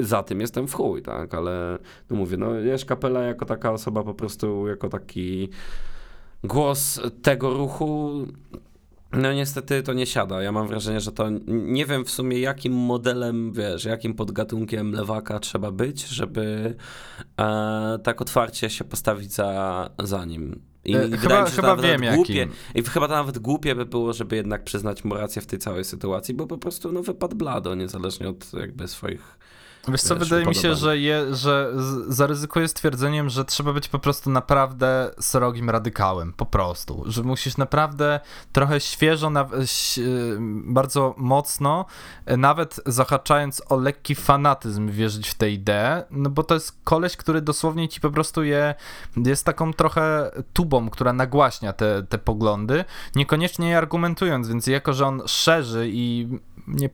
Za 0.02 0.24
tym 0.24 0.41
jestem 0.41 0.67
w 0.67 0.74
chuj, 0.74 1.02
tak, 1.02 1.34
ale 1.34 1.78
no 2.10 2.15
mówię, 2.15 2.38
no 2.38 2.54
Jerzy 2.54 2.86
Kapela 2.86 3.22
jako 3.22 3.46
taka 3.46 3.72
osoba 3.72 4.04
po 4.04 4.13
prostu, 4.13 4.67
jako 4.67 4.89
taki 4.89 5.50
głos 6.43 7.02
tego 7.22 7.54
ruchu 7.54 8.12
no 9.13 9.34
niestety 9.34 9.84
to 9.84 9.93
nie 9.93 10.06
siada. 10.06 10.41
Ja 10.41 10.52
mam 10.52 10.67
wrażenie, 10.67 11.00
że 11.00 11.12
to 11.12 11.30
nie 11.48 11.86
wiem 11.86 12.06
w 12.06 12.12
sumie 12.12 12.39
jakim 12.39 12.74
modelem, 12.74 13.52
wiesz, 13.54 13.86
jakim 13.86 14.13
podgatunkiem 14.13 14.91
lewaka 14.91 15.39
trzeba 15.39 15.72
być, 15.72 16.08
żeby 16.08 16.76
e, 17.39 18.00
tak 18.04 18.22
otwarcie 18.22 18.69
się 18.69 18.84
postawić 18.84 19.34
za, 19.34 19.89
za 20.04 20.26
nim. 20.26 20.73
I, 20.86 20.96
e, 20.96 21.17
chyba, 21.17 21.43
mi 21.43 21.50
się, 21.50 21.56
chyba 21.56 21.76
wiem 21.76 22.04
jakim. 22.04 22.15
głupie, 22.15 22.48
I 22.76 22.84
chyba 22.84 23.08
to 23.08 23.13
nawet 23.13 23.39
głupie 23.39 23.76
by 23.76 23.86
było, 23.86 24.13
żeby 24.13 24.36
jednak 24.36 24.63
przyznać 24.63 25.04
mu 25.04 25.15
rację 25.15 25.41
w 25.41 25.46
tej 25.46 25.60
całej 25.60 25.84
sytuacji, 25.84 26.34
bo 26.34 26.48
po 26.48 26.58
prostu 26.58 26.91
no, 26.91 27.04
wypadł 27.04 27.36
blado, 27.36 27.76
niezależnie 27.76 28.30
od 28.30 28.54
jakby 28.54 28.88
swoich 28.88 29.38
Wiesz 29.88 30.02
co, 30.02 30.15
wydaje 30.15 30.46
mi 30.46 30.56
się, 30.56 30.76
że, 30.76 30.98
je, 30.98 31.36
że 31.36 31.74
zaryzykuję 32.08 32.67
stwierdzeniem, 32.67 33.30
że 33.30 33.46
trzeba 33.46 33.74
być 33.74 33.88
po 33.88 34.00
prostu 34.00 34.30
naprawdę 34.30 35.12
srogim 35.19 35.69
radykałem, 35.69 36.34
po 36.34 36.46
prostu, 36.46 37.04
że 37.06 37.24
musisz 37.24 37.58
naprawdę 37.58 38.19
trochę 38.52 38.80
świeżo, 38.80 39.32
bardzo 40.65 41.15
mocno, 41.17 41.86
nawet 42.38 42.80
zahaczając 42.86 43.62
o 43.69 43.76
lekki 43.76 44.15
fanatyzm 44.15 44.89
wierzyć 44.89 45.30
w 45.30 45.36
tę 45.36 45.50
ideę, 45.50 46.04
no 46.12 46.30
bo 46.30 46.43
to 46.43 46.54
jest 46.54 46.78
koleś, 46.84 47.17
który 47.17 47.41
dosłownie 47.41 47.89
ci 47.89 48.02
po 48.02 48.12
prostu 48.12 48.43
je, 48.43 48.76
jest 49.26 49.46
taką 49.46 49.74
trochę 49.74 50.32
tubą, 50.54 50.89
która 50.89 51.13
nagłaśnia 51.13 51.74
te, 51.74 52.04
te 52.04 52.17
poglądy, 52.17 52.86
niekoniecznie 53.15 53.78
argumentując, 53.78 54.48
więc 54.48 54.67
jako, 54.67 54.93
że 54.93 55.06
on 55.06 55.22
szerzy 55.28 55.89
i 55.91 56.28
nie, 56.67 56.89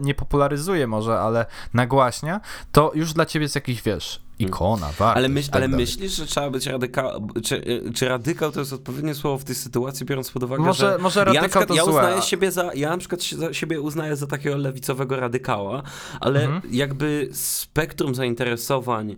nie 0.00 0.14
popularyzuje 0.14 0.86
może, 0.86 1.20
ale 1.20 1.46
nagłaśnia, 1.74 2.33
to 2.72 2.92
już 2.94 3.12
dla 3.12 3.26
ciebie 3.26 3.44
jest 3.44 3.54
jakiś, 3.54 3.82
wiesz, 3.82 4.20
ikona, 4.38 4.86
wartość, 4.86 5.16
Ale, 5.16 5.28
myśl, 5.28 5.50
tak 5.50 5.56
ale 5.56 5.68
myślisz, 5.68 6.12
że 6.12 6.26
trzeba 6.26 6.50
być 6.50 6.66
radykał, 6.66 7.28
czy, 7.44 7.82
czy 7.94 8.08
radykał 8.08 8.52
to 8.52 8.60
jest 8.60 8.72
odpowiednie 8.72 9.14
słowo 9.14 9.38
w 9.38 9.44
tej 9.44 9.54
sytuacji, 9.54 10.06
biorąc 10.06 10.30
pod 10.30 10.42
uwagę, 10.42 10.62
może, 10.62 10.92
że... 10.92 10.98
Może 10.98 11.24
radykał 11.24 11.42
ja, 11.42 11.48
przykład, 11.48 11.68
to 11.68 11.74
ja 11.74 11.84
uznaję 11.84 12.22
siebie 12.22 12.52
za, 12.52 12.70
ja 12.74 12.90
na 12.90 12.98
przykład 12.98 13.20
siebie 13.52 13.80
uznaję 13.80 14.16
za 14.16 14.26
takiego 14.26 14.56
lewicowego 14.56 15.20
radykała, 15.20 15.82
ale 16.20 16.44
mhm. 16.44 16.62
jakby 16.70 17.28
spektrum 17.32 18.14
zainteresowań 18.14 19.16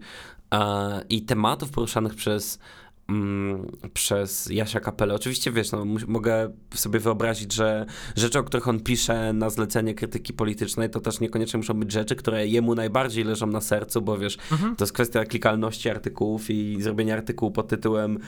a, 0.51 0.91
i 1.09 1.23
tematów 1.23 1.71
poruszanych 1.71 2.15
przez 2.15 2.59
mm, 3.09 3.67
przez 3.95 4.49
Jasia 4.51 4.81
Kapelę. 4.81 5.15
Oczywiście, 5.15 5.53
wiesz, 5.53 5.73
no, 5.73 5.85
mogę 6.07 6.53
sobie 6.75 7.01
wyobrazić, 7.01 7.53
że 7.53 7.87
rzeczy, 8.17 8.39
o 8.39 8.43
których 8.43 8.69
on 8.69 8.81
pisze 8.81 9.33
na 9.33 9.51
zlecenie 9.51 9.95
krytyki 9.95 10.33
politycznej, 10.33 10.91
to 10.91 11.01
też 11.01 11.21
niekoniecznie 11.21 11.59
muszą 11.59 11.75
być 11.75 11.93
rzeczy, 11.93 12.17
które 12.17 12.47
jemu 12.47 12.75
najbardziej 12.75 13.25
leżą 13.25 13.47
na 13.47 13.61
sercu, 13.61 14.03
bo 14.03 14.19
wiesz, 14.19 14.39
mhm. 14.53 14.77
to 14.77 14.85
jest 14.85 14.93
kwestia 14.93 15.25
klikalności 15.25 15.91
artykułów 15.91 16.51
i 16.51 16.83
zrobienia 16.83 17.15
artykułu 17.15 17.51
pod 17.51 17.69
tytułem 17.69 18.19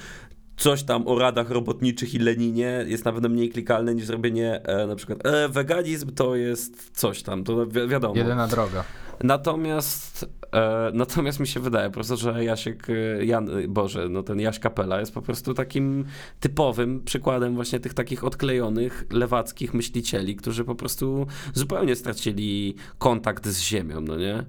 coś 0.59 0.83
tam 0.83 1.09
o 1.09 1.19
radach 1.19 1.51
robotniczych 1.51 2.15
i 2.15 2.19
Leninie 2.19 2.85
jest 2.87 3.05
na 3.05 3.13
pewno 3.13 3.29
mniej 3.29 3.51
klikalne 3.51 3.95
niż 3.95 4.05
zrobienie 4.05 4.63
e, 4.63 4.87
na 4.87 4.97
przykład 4.97 5.27
e, 5.27 5.49
weganizm 5.49 6.15
to 6.15 6.37
jest 6.37 6.91
coś 6.91 7.23
tam, 7.23 7.45
to 7.45 7.67
wi 7.67 7.89
wiadomo. 7.89 8.17
Jedyna 8.17 8.49
droga. 8.49 8.85
Natomiast, 9.25 10.27
e, 10.53 10.91
natomiast 10.95 11.41
mi 11.41 11.47
się 11.47 11.61
wydaje 11.61 11.89
po 11.89 11.95
prostu, 11.95 12.17
że 12.17 12.45
Jasiek, 12.45 12.87
e, 12.91 13.25
Jan, 13.25 13.51
Boże, 13.69 14.09
no 14.09 14.23
ten 14.23 14.41
Jaś 14.41 14.59
Kapela 14.59 15.01
jest 15.01 15.15
po 15.15 15.23
prostu 15.23 15.55
takim 15.55 16.05
typowym 16.41 17.05
przykładem 17.05 17.55
właśnie 17.55 17.81
tych 17.81 17.95
takich 17.95 18.25
odklejonych, 18.25 19.07
lewackich 19.11 19.75
myślicieli, 19.75 20.37
którzy 20.37 20.65
po 20.65 20.75
prostu 20.75 21.27
zupełnie 21.55 21.97
stracili 21.97 22.75
kontakt 22.99 23.47
z 23.47 23.61
ziemią, 23.61 24.01
no 24.01 24.17
nie? 24.17 24.45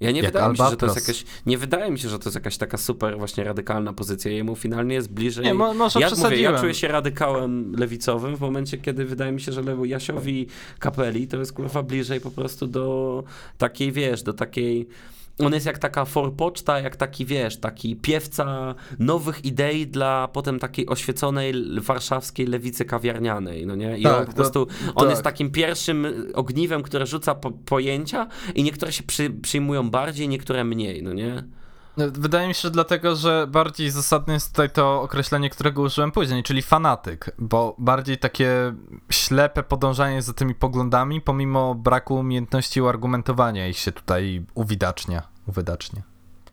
Ja 0.00 0.10
nie 0.10 0.22
wydaje 0.22 0.50
mi 0.50 0.56
się, 0.56 0.70
że 0.70 0.76
to 0.76 0.86
jest 0.86 0.96
jakaś, 0.96 1.24
nie 1.46 1.58
wydaje 1.58 1.90
mi 1.90 1.98
się, 1.98 2.08
że 2.08 2.18
to 2.18 2.24
jest 2.24 2.34
jakaś 2.34 2.56
taka 2.56 2.76
super 2.76 3.18
właśnie 3.18 3.44
radykalna 3.44 3.92
pozycja. 3.92 4.30
Jemu 4.30 4.56
finalnie 4.56 4.94
jest 4.94 5.12
bliżej. 5.12 5.44
Nie, 5.44 5.54
mo 5.54 5.74
może 5.74 6.00
ja 6.00 6.10
mówię, 6.18 6.40
ja 6.40 6.60
czuję 6.60 6.74
się 6.74 6.88
radykałem 6.88 7.76
lewicowym 7.76 8.36
w 8.36 8.40
momencie, 8.40 8.78
kiedy 8.78 9.04
wydaje 9.04 9.32
mi 9.32 9.40
się, 9.40 9.52
że 9.52 9.62
Jasiowi 9.84 10.46
Kapeli 10.78 11.28
to 11.28 11.36
jest 11.36 11.52
kurwa 11.52 11.82
bliżej 11.82 12.20
po 12.20 12.30
prostu 12.30 12.66
do 12.66 13.24
takiej, 13.58 13.92
wiesz, 13.92 14.22
do 14.22 14.32
takiej 14.32 14.88
on 15.46 15.54
jest 15.54 15.66
jak 15.66 15.78
taka 15.78 16.04
forpoczta, 16.04 16.80
jak 16.80 16.96
taki, 16.96 17.26
wiesz, 17.26 17.56
taki 17.56 17.96
piewca 17.96 18.74
nowych 18.98 19.44
idei 19.44 19.86
dla 19.86 20.28
potem 20.28 20.58
takiej 20.58 20.86
oświeconej 20.86 21.54
warszawskiej 21.80 22.46
lewicy 22.46 22.84
kawiarnianej, 22.84 23.66
no 23.66 23.76
nie? 23.76 23.98
I 23.98 24.02
tak, 24.02 24.20
on 24.20 24.26
po 24.26 24.32
prostu, 24.32 24.66
on 24.94 25.04
tak. 25.04 25.10
jest 25.10 25.22
takim 25.22 25.50
pierwszym 25.50 26.06
ogniwem, 26.34 26.82
które 26.82 27.06
rzuca 27.06 27.34
po, 27.34 27.50
pojęcia 27.50 28.26
i 28.54 28.62
niektóre 28.62 28.92
się 28.92 29.02
przy, 29.02 29.30
przyjmują 29.30 29.90
bardziej, 29.90 30.28
niektóre 30.28 30.64
mniej, 30.64 31.02
no 31.02 31.12
nie? 31.12 31.44
Wydaje 31.96 32.48
mi 32.48 32.54
się, 32.54 32.60
że 32.60 32.70
dlatego, 32.70 33.16
że 33.16 33.46
bardziej 33.50 33.90
zasadne 33.90 34.34
jest 34.34 34.48
tutaj 34.48 34.70
to 34.70 35.02
określenie, 35.02 35.50
którego 35.50 35.82
użyłem 35.82 36.12
później, 36.12 36.42
czyli 36.42 36.62
fanatyk, 36.62 37.30
bo 37.38 37.76
bardziej 37.78 38.18
takie 38.18 38.74
ślepe 39.10 39.62
podążanie 39.62 40.22
za 40.22 40.32
tymi 40.32 40.54
poglądami, 40.54 41.20
pomimo 41.20 41.74
braku 41.74 42.14
umiejętności 42.14 42.82
uargumentowania 42.82 43.68
ich 43.68 43.78
się 43.78 43.92
tutaj 43.92 44.44
uwidacznia, 44.54 45.22
uwydacznie. 45.50 46.02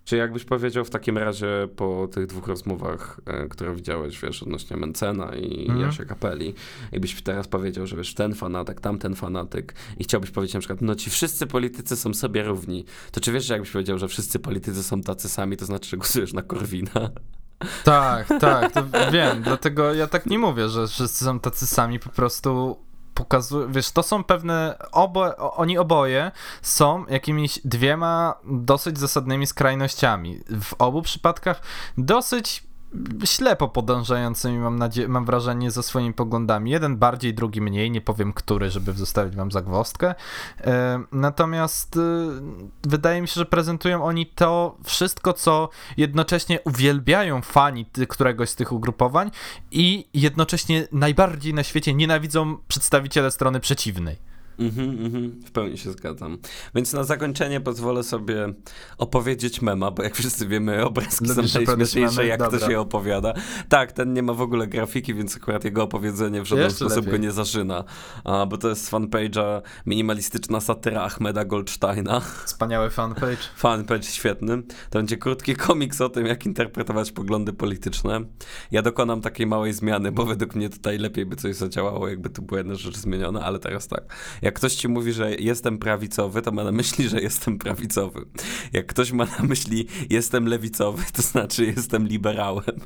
Czy 0.08 0.18
jakbyś 0.18 0.46
powiedział 0.46 0.86
w 0.86 0.90
takim 0.90 1.18
razie 1.18 1.68
po 1.76 2.08
tych 2.12 2.26
dwóch 2.28 2.48
rozmowach, 2.48 3.22
e, 3.26 3.48
które 3.48 3.76
widziałeś, 3.76 4.22
wiesz, 4.22 4.44
odnośnie 4.44 4.78
Mencena 4.78 5.36
i 5.36 5.70
mm. 5.70 5.82
Jasia 5.82 6.06
Kapeli, 6.06 6.54
jakbyś 6.92 7.22
teraz 7.22 7.48
powiedział, 7.48 7.88
że 7.88 7.96
wiesz, 7.96 8.14
ten 8.14 8.36
fanatyk, 8.36 8.82
tamten 8.82 9.16
fanatyk 9.16 9.74
i 9.98 10.04
chciałbyś 10.04 10.32
powiedzieć 10.32 10.54
na 10.54 10.60
przykład, 10.60 10.82
no 10.82 10.96
ci 10.96 11.10
wszyscy 11.10 11.48
politycy 11.48 11.96
są 11.96 12.14
sobie 12.14 12.44
równi, 12.44 12.86
to 13.12 13.22
czy 13.22 13.32
wiesz, 13.32 13.46
że 13.46 13.54
jakbyś 13.54 13.72
powiedział, 13.72 13.98
że 13.98 14.08
wszyscy 14.08 14.40
politycy 14.40 14.84
są 14.84 15.02
tacy 15.02 15.30
sami, 15.30 15.58
to 15.58 15.66
znaczy, 15.66 15.90
że 15.90 15.98
głosujesz 15.98 16.34
na 16.34 16.42
Korwina? 16.42 17.10
Tak, 17.84 18.28
tak, 18.40 18.72
to 18.72 18.84
wiem, 19.14 19.42
dlatego 19.44 19.94
ja 19.94 20.08
tak 20.08 20.26
nie 20.26 20.40
mówię, 20.40 20.70
że 20.70 20.88
wszyscy 20.88 21.26
są 21.26 21.40
tacy 21.40 21.68
sami, 21.68 22.00
po 22.00 22.10
prostu 22.10 22.78
pokazuje, 23.18 23.68
wiesz, 23.70 23.92
to 23.92 24.04
są 24.04 24.24
pewne, 24.24 24.78
obo, 24.92 25.38
oni 25.56 25.78
oboje 25.78 26.32
są 26.62 27.06
jakimiś 27.06 27.60
dwiema 27.66 28.34
dosyć 28.44 29.00
zasadnymi 29.00 29.48
skrajnościami. 29.48 30.40
W 30.62 30.74
obu 30.80 31.02
przypadkach 31.02 31.62
dosyć 31.98 32.64
ślepo 33.26 33.68
podążającymi, 33.68 34.58
mam, 34.58 34.80
nadzie- 34.80 35.08
mam 35.08 35.26
wrażenie, 35.26 35.72
ze 35.72 35.84
swoimi 35.84 36.14
poglądami. 36.14 36.72
Jeden 36.72 36.98
bardziej, 36.98 37.34
drugi 37.34 37.62
mniej, 37.62 37.92
nie 37.92 38.02
powiem 38.02 38.34
który, 38.34 38.70
żeby 38.70 38.94
zostawić 38.94 39.36
wam 39.36 39.52
zagwozdkę. 39.52 40.16
E, 40.62 41.04
natomiast 41.12 41.98
e, 41.98 42.00
wydaje 42.84 43.22
mi 43.22 43.28
się, 43.28 43.34
że 43.34 43.46
prezentują 43.46 44.04
oni 44.04 44.26
to 44.26 44.78
wszystko, 44.84 45.34
co 45.34 45.70
jednocześnie 45.98 46.60
uwielbiają 46.62 47.42
fani 47.42 47.86
któregoś 48.08 48.50
z 48.50 48.56
tych 48.56 48.72
ugrupowań 48.72 49.32
i 49.72 50.08
jednocześnie 50.14 50.88
najbardziej 50.92 51.54
na 51.54 51.64
świecie 51.64 51.94
nienawidzą 51.94 52.58
przedstawiciele 52.68 53.32
strony 53.32 53.60
przeciwnej. 53.60 54.18
Mhm, 54.60 54.90
mhm, 55.06 55.42
w 55.46 55.52
pełni 55.52 55.78
się 55.78 55.92
zgadzam. 55.92 56.38
Więc 56.76 56.94
na 56.94 57.04
zakończenie 57.04 57.62
pozwolę 57.62 58.04
sobie 58.04 58.54
opowiedzieć 58.98 59.62
mema, 59.62 59.92
bo 59.92 60.04
jak 60.04 60.16
wszyscy 60.16 60.48
wiemy, 60.48 60.86
obrazki 60.86 61.26
Lubisz 61.28 61.52
są 61.52 61.60
najśmieszniejsze, 61.62 62.26
jak 62.28 62.40
Dobra. 62.40 62.60
to 62.60 62.70
się 62.70 62.80
opowiada. 62.80 63.34
Tak, 63.70 63.92
ten 63.92 64.14
nie 64.14 64.24
ma 64.24 64.34
w 64.34 64.42
ogóle 64.42 64.68
grafiki, 64.68 65.14
więc 65.14 65.36
akurat 65.36 65.64
jego 65.66 65.84
opowiedzenie 65.84 66.42
w 66.42 66.46
żaden 66.46 66.64
Jeszcze 66.66 66.86
sposób 66.86 67.06
lepiej. 67.06 67.12
go 67.12 67.18
nie 67.18 67.32
zażyna. 67.32 67.84
A, 68.24 68.46
bo 68.46 68.58
to 68.58 68.70
jest 68.70 68.86
z 68.86 68.92
fanpage'a 68.92 69.62
minimalistyczna 69.86 70.62
satyra 70.62 71.02
Ahmeda 71.02 71.46
Goldsteina. 71.46 72.20
Wspaniały 72.46 72.90
fanpage. 72.90 73.38
Fanpage 73.56 74.04
świetny. 74.04 74.64
To 74.90 75.00
będzie 75.00 75.18
krótki 75.18 75.56
komiks 75.56 76.02
o 76.02 76.10
tym, 76.10 76.26
jak 76.26 76.46
interpretować 76.46 77.12
poglądy 77.12 77.54
polityczne. 77.54 78.22
Ja 78.72 78.82
dokonam 78.82 79.22
takiej 79.22 79.48
małej 79.48 79.74
zmiany, 79.74 80.12
bo 80.12 80.26
według 80.26 80.56
mnie 80.56 80.70
tutaj 80.70 80.98
lepiej 80.98 81.26
by 81.26 81.36
coś 81.36 81.56
zadziałało, 81.56 82.08
jakby 82.08 82.30
tu 82.30 82.42
była 82.42 82.58
jedna 82.58 82.76
rzecz 82.76 82.98
zmieniona, 82.98 83.42
ale 83.42 83.60
teraz 83.60 83.88
tak 83.88 84.04
jak 84.48 84.56
ktoś 84.56 84.76
ci 84.76 84.88
mówi, 84.88 85.14
że 85.14 85.36
jestem 85.36 85.78
prawicowy, 85.78 86.42
to 86.42 86.52
ma 86.52 86.64
na 86.64 86.72
myśli, 86.72 87.10
że 87.10 87.22
jestem 87.22 87.58
prawicowy. 87.58 88.26
Jak 88.74 88.86
ktoś 88.86 89.12
ma 89.12 89.26
na 89.26 89.44
myśli 89.44 89.88
jestem 90.10 90.48
lewicowy, 90.48 91.04
to 91.14 91.22
znaczy 91.22 91.66
jestem 91.66 92.08
liberałem. 92.08 92.80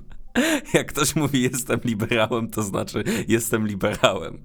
Jak 0.74 0.88
ktoś 0.88 1.16
mówi 1.16 1.42
jestem 1.42 1.80
liberałem, 1.86 2.50
to 2.50 2.64
znaczy 2.64 3.04
jestem 3.28 3.68
liberałem. 3.68 4.38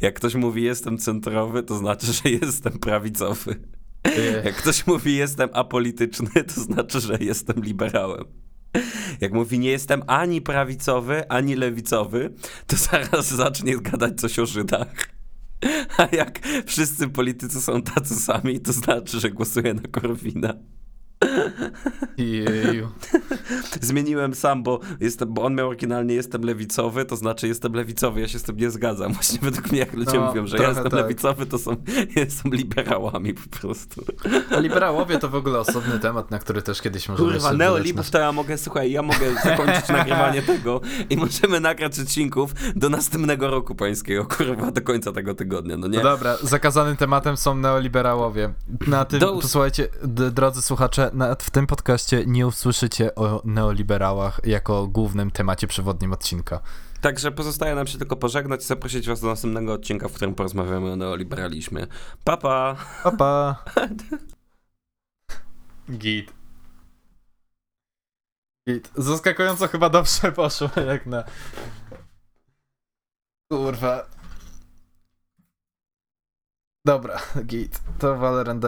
Jak 0.00 0.14
ktoś 0.14 0.34
mówi 0.34 0.62
jestem 0.62 0.98
centrowy, 0.98 1.62
to 1.62 1.78
znaczy, 1.78 2.06
że 2.12 2.30
jestem 2.30 2.72
prawicowy. 2.78 3.60
Jak 4.44 4.56
ktoś 4.56 4.86
mówi 4.86 5.16
jestem 5.16 5.48
apolityczny, 5.52 6.44
to 6.54 6.60
znaczy, 6.60 7.00
że 7.00 7.18
jestem 7.20 7.62
liberałem. 7.62 8.24
Jak 9.20 9.32
mówi 9.32 9.58
nie 9.58 9.70
jestem 9.70 10.02
ani 10.06 10.40
prawicowy, 10.40 11.28
ani 11.28 11.54
lewicowy, 11.54 12.34
to 12.66 12.76
zaraz 12.76 13.34
zacznie 13.34 13.76
gadać 13.76 14.20
coś 14.20 14.38
o 14.38 14.46
Żydach. 14.46 15.13
A 15.98 16.16
jak 16.16 16.38
wszyscy 16.66 17.08
politycy 17.08 17.60
są 17.60 17.82
tacy 17.82 18.14
sami, 18.14 18.60
to 18.60 18.72
znaczy, 18.72 19.20
że 19.20 19.30
głosuję 19.30 19.74
na 19.74 19.82
Korwina. 19.82 20.54
Jeju. 22.16 22.88
Zmieniłem 23.80 24.34
sam, 24.34 24.62
bo, 24.62 24.80
jestem, 25.00 25.34
bo 25.34 25.42
on 25.42 25.54
miał 25.54 25.68
oryginalnie 25.68 26.14
jestem 26.14 26.42
lewicowy, 26.42 27.04
to 27.04 27.16
znaczy 27.16 27.48
jestem 27.48 27.74
lewicowy, 27.74 28.20
ja 28.20 28.28
się 28.28 28.38
z 28.38 28.42
tym 28.42 28.56
nie 28.56 28.70
zgadzam. 28.70 29.12
Właśnie 29.12 29.38
według 29.42 29.70
mnie, 29.70 29.80
jak 29.80 29.92
ludzie 29.92 30.18
no, 30.18 30.26
mówią, 30.26 30.46
że 30.46 30.56
ja 30.56 30.68
jestem 30.68 30.84
tak. 30.84 30.92
lewicowy, 30.92 31.46
to 31.46 31.58
są, 31.58 31.76
jestem 32.16 32.54
liberałami 32.54 33.34
po 33.34 33.58
prostu. 33.58 34.04
A 34.56 34.60
liberałowie 34.60 35.18
to 35.18 35.28
w 35.28 35.34
ogóle 35.34 35.58
osobny 35.58 35.98
temat, 35.98 36.30
na 36.30 36.38
który 36.38 36.62
też 36.62 36.82
kiedyś 36.82 37.08
możemy 37.08 37.32
Kurwa, 37.32 37.52
neolibów 37.52 38.10
to 38.10 38.18
ja 38.18 38.32
mogę, 38.32 38.58
słuchaj, 38.58 38.92
ja 38.92 39.02
mogę 39.02 39.34
zakończyć 39.44 39.88
nagrywanie 39.98 40.42
tego 40.42 40.80
i 41.10 41.16
możemy 41.16 41.60
nagrać 41.60 42.00
odcinków 42.00 42.54
do 42.76 42.90
następnego 42.90 43.50
roku 43.50 43.74
pańskiego, 43.74 44.26
kurwa, 44.26 44.70
do 44.70 44.82
końca 44.82 45.12
tego 45.12 45.34
tygodnia, 45.34 45.76
no 45.76 45.88
nie? 45.88 45.98
No 45.98 46.04
dobra, 46.04 46.36
zakazanym 46.42 46.96
tematem 46.96 47.36
są 47.36 47.54
neoliberałowie. 47.54 48.54
Na 48.86 49.04
tym, 49.04 49.20
do... 49.20 49.32
posłuchajcie, 49.32 49.88
drodzy 50.32 50.62
słuchacze, 50.62 51.10
nawet 51.12 51.42
w 51.42 51.50
tym 51.50 51.66
podcaście 51.66 52.24
nie 52.26 52.46
usłyszycie 52.46 53.14
o 53.14 53.23
neoliberałach 53.44 54.40
jako 54.44 54.86
głównym 54.86 55.30
temacie 55.30 55.66
przewodnim 55.66 56.12
odcinka. 56.12 56.60
Także 57.00 57.32
pozostaje 57.32 57.74
nam 57.74 57.86
się 57.86 57.98
tylko 57.98 58.16
pożegnać 58.16 58.60
i 58.62 58.66
zaprosić 58.66 59.08
was 59.08 59.20
do 59.20 59.26
następnego 59.26 59.72
odcinka, 59.72 60.08
w 60.08 60.12
którym 60.12 60.34
porozmawiamy 60.34 60.92
o 60.92 60.96
neoliberalizmie. 60.96 61.86
Papa! 62.24 62.76
Papa! 63.02 63.64
Git. 65.90 66.32
Git. 68.68 68.92
Zaskakująco 68.96 69.68
chyba 69.68 69.90
dobrze 69.90 70.32
poszło, 70.32 70.70
jak 70.92 71.06
na... 71.06 71.24
Kurwa. 73.52 74.06
Dobra, 76.86 77.20
git. 77.44 77.82
To 77.98 78.16
Valorant 78.16 78.66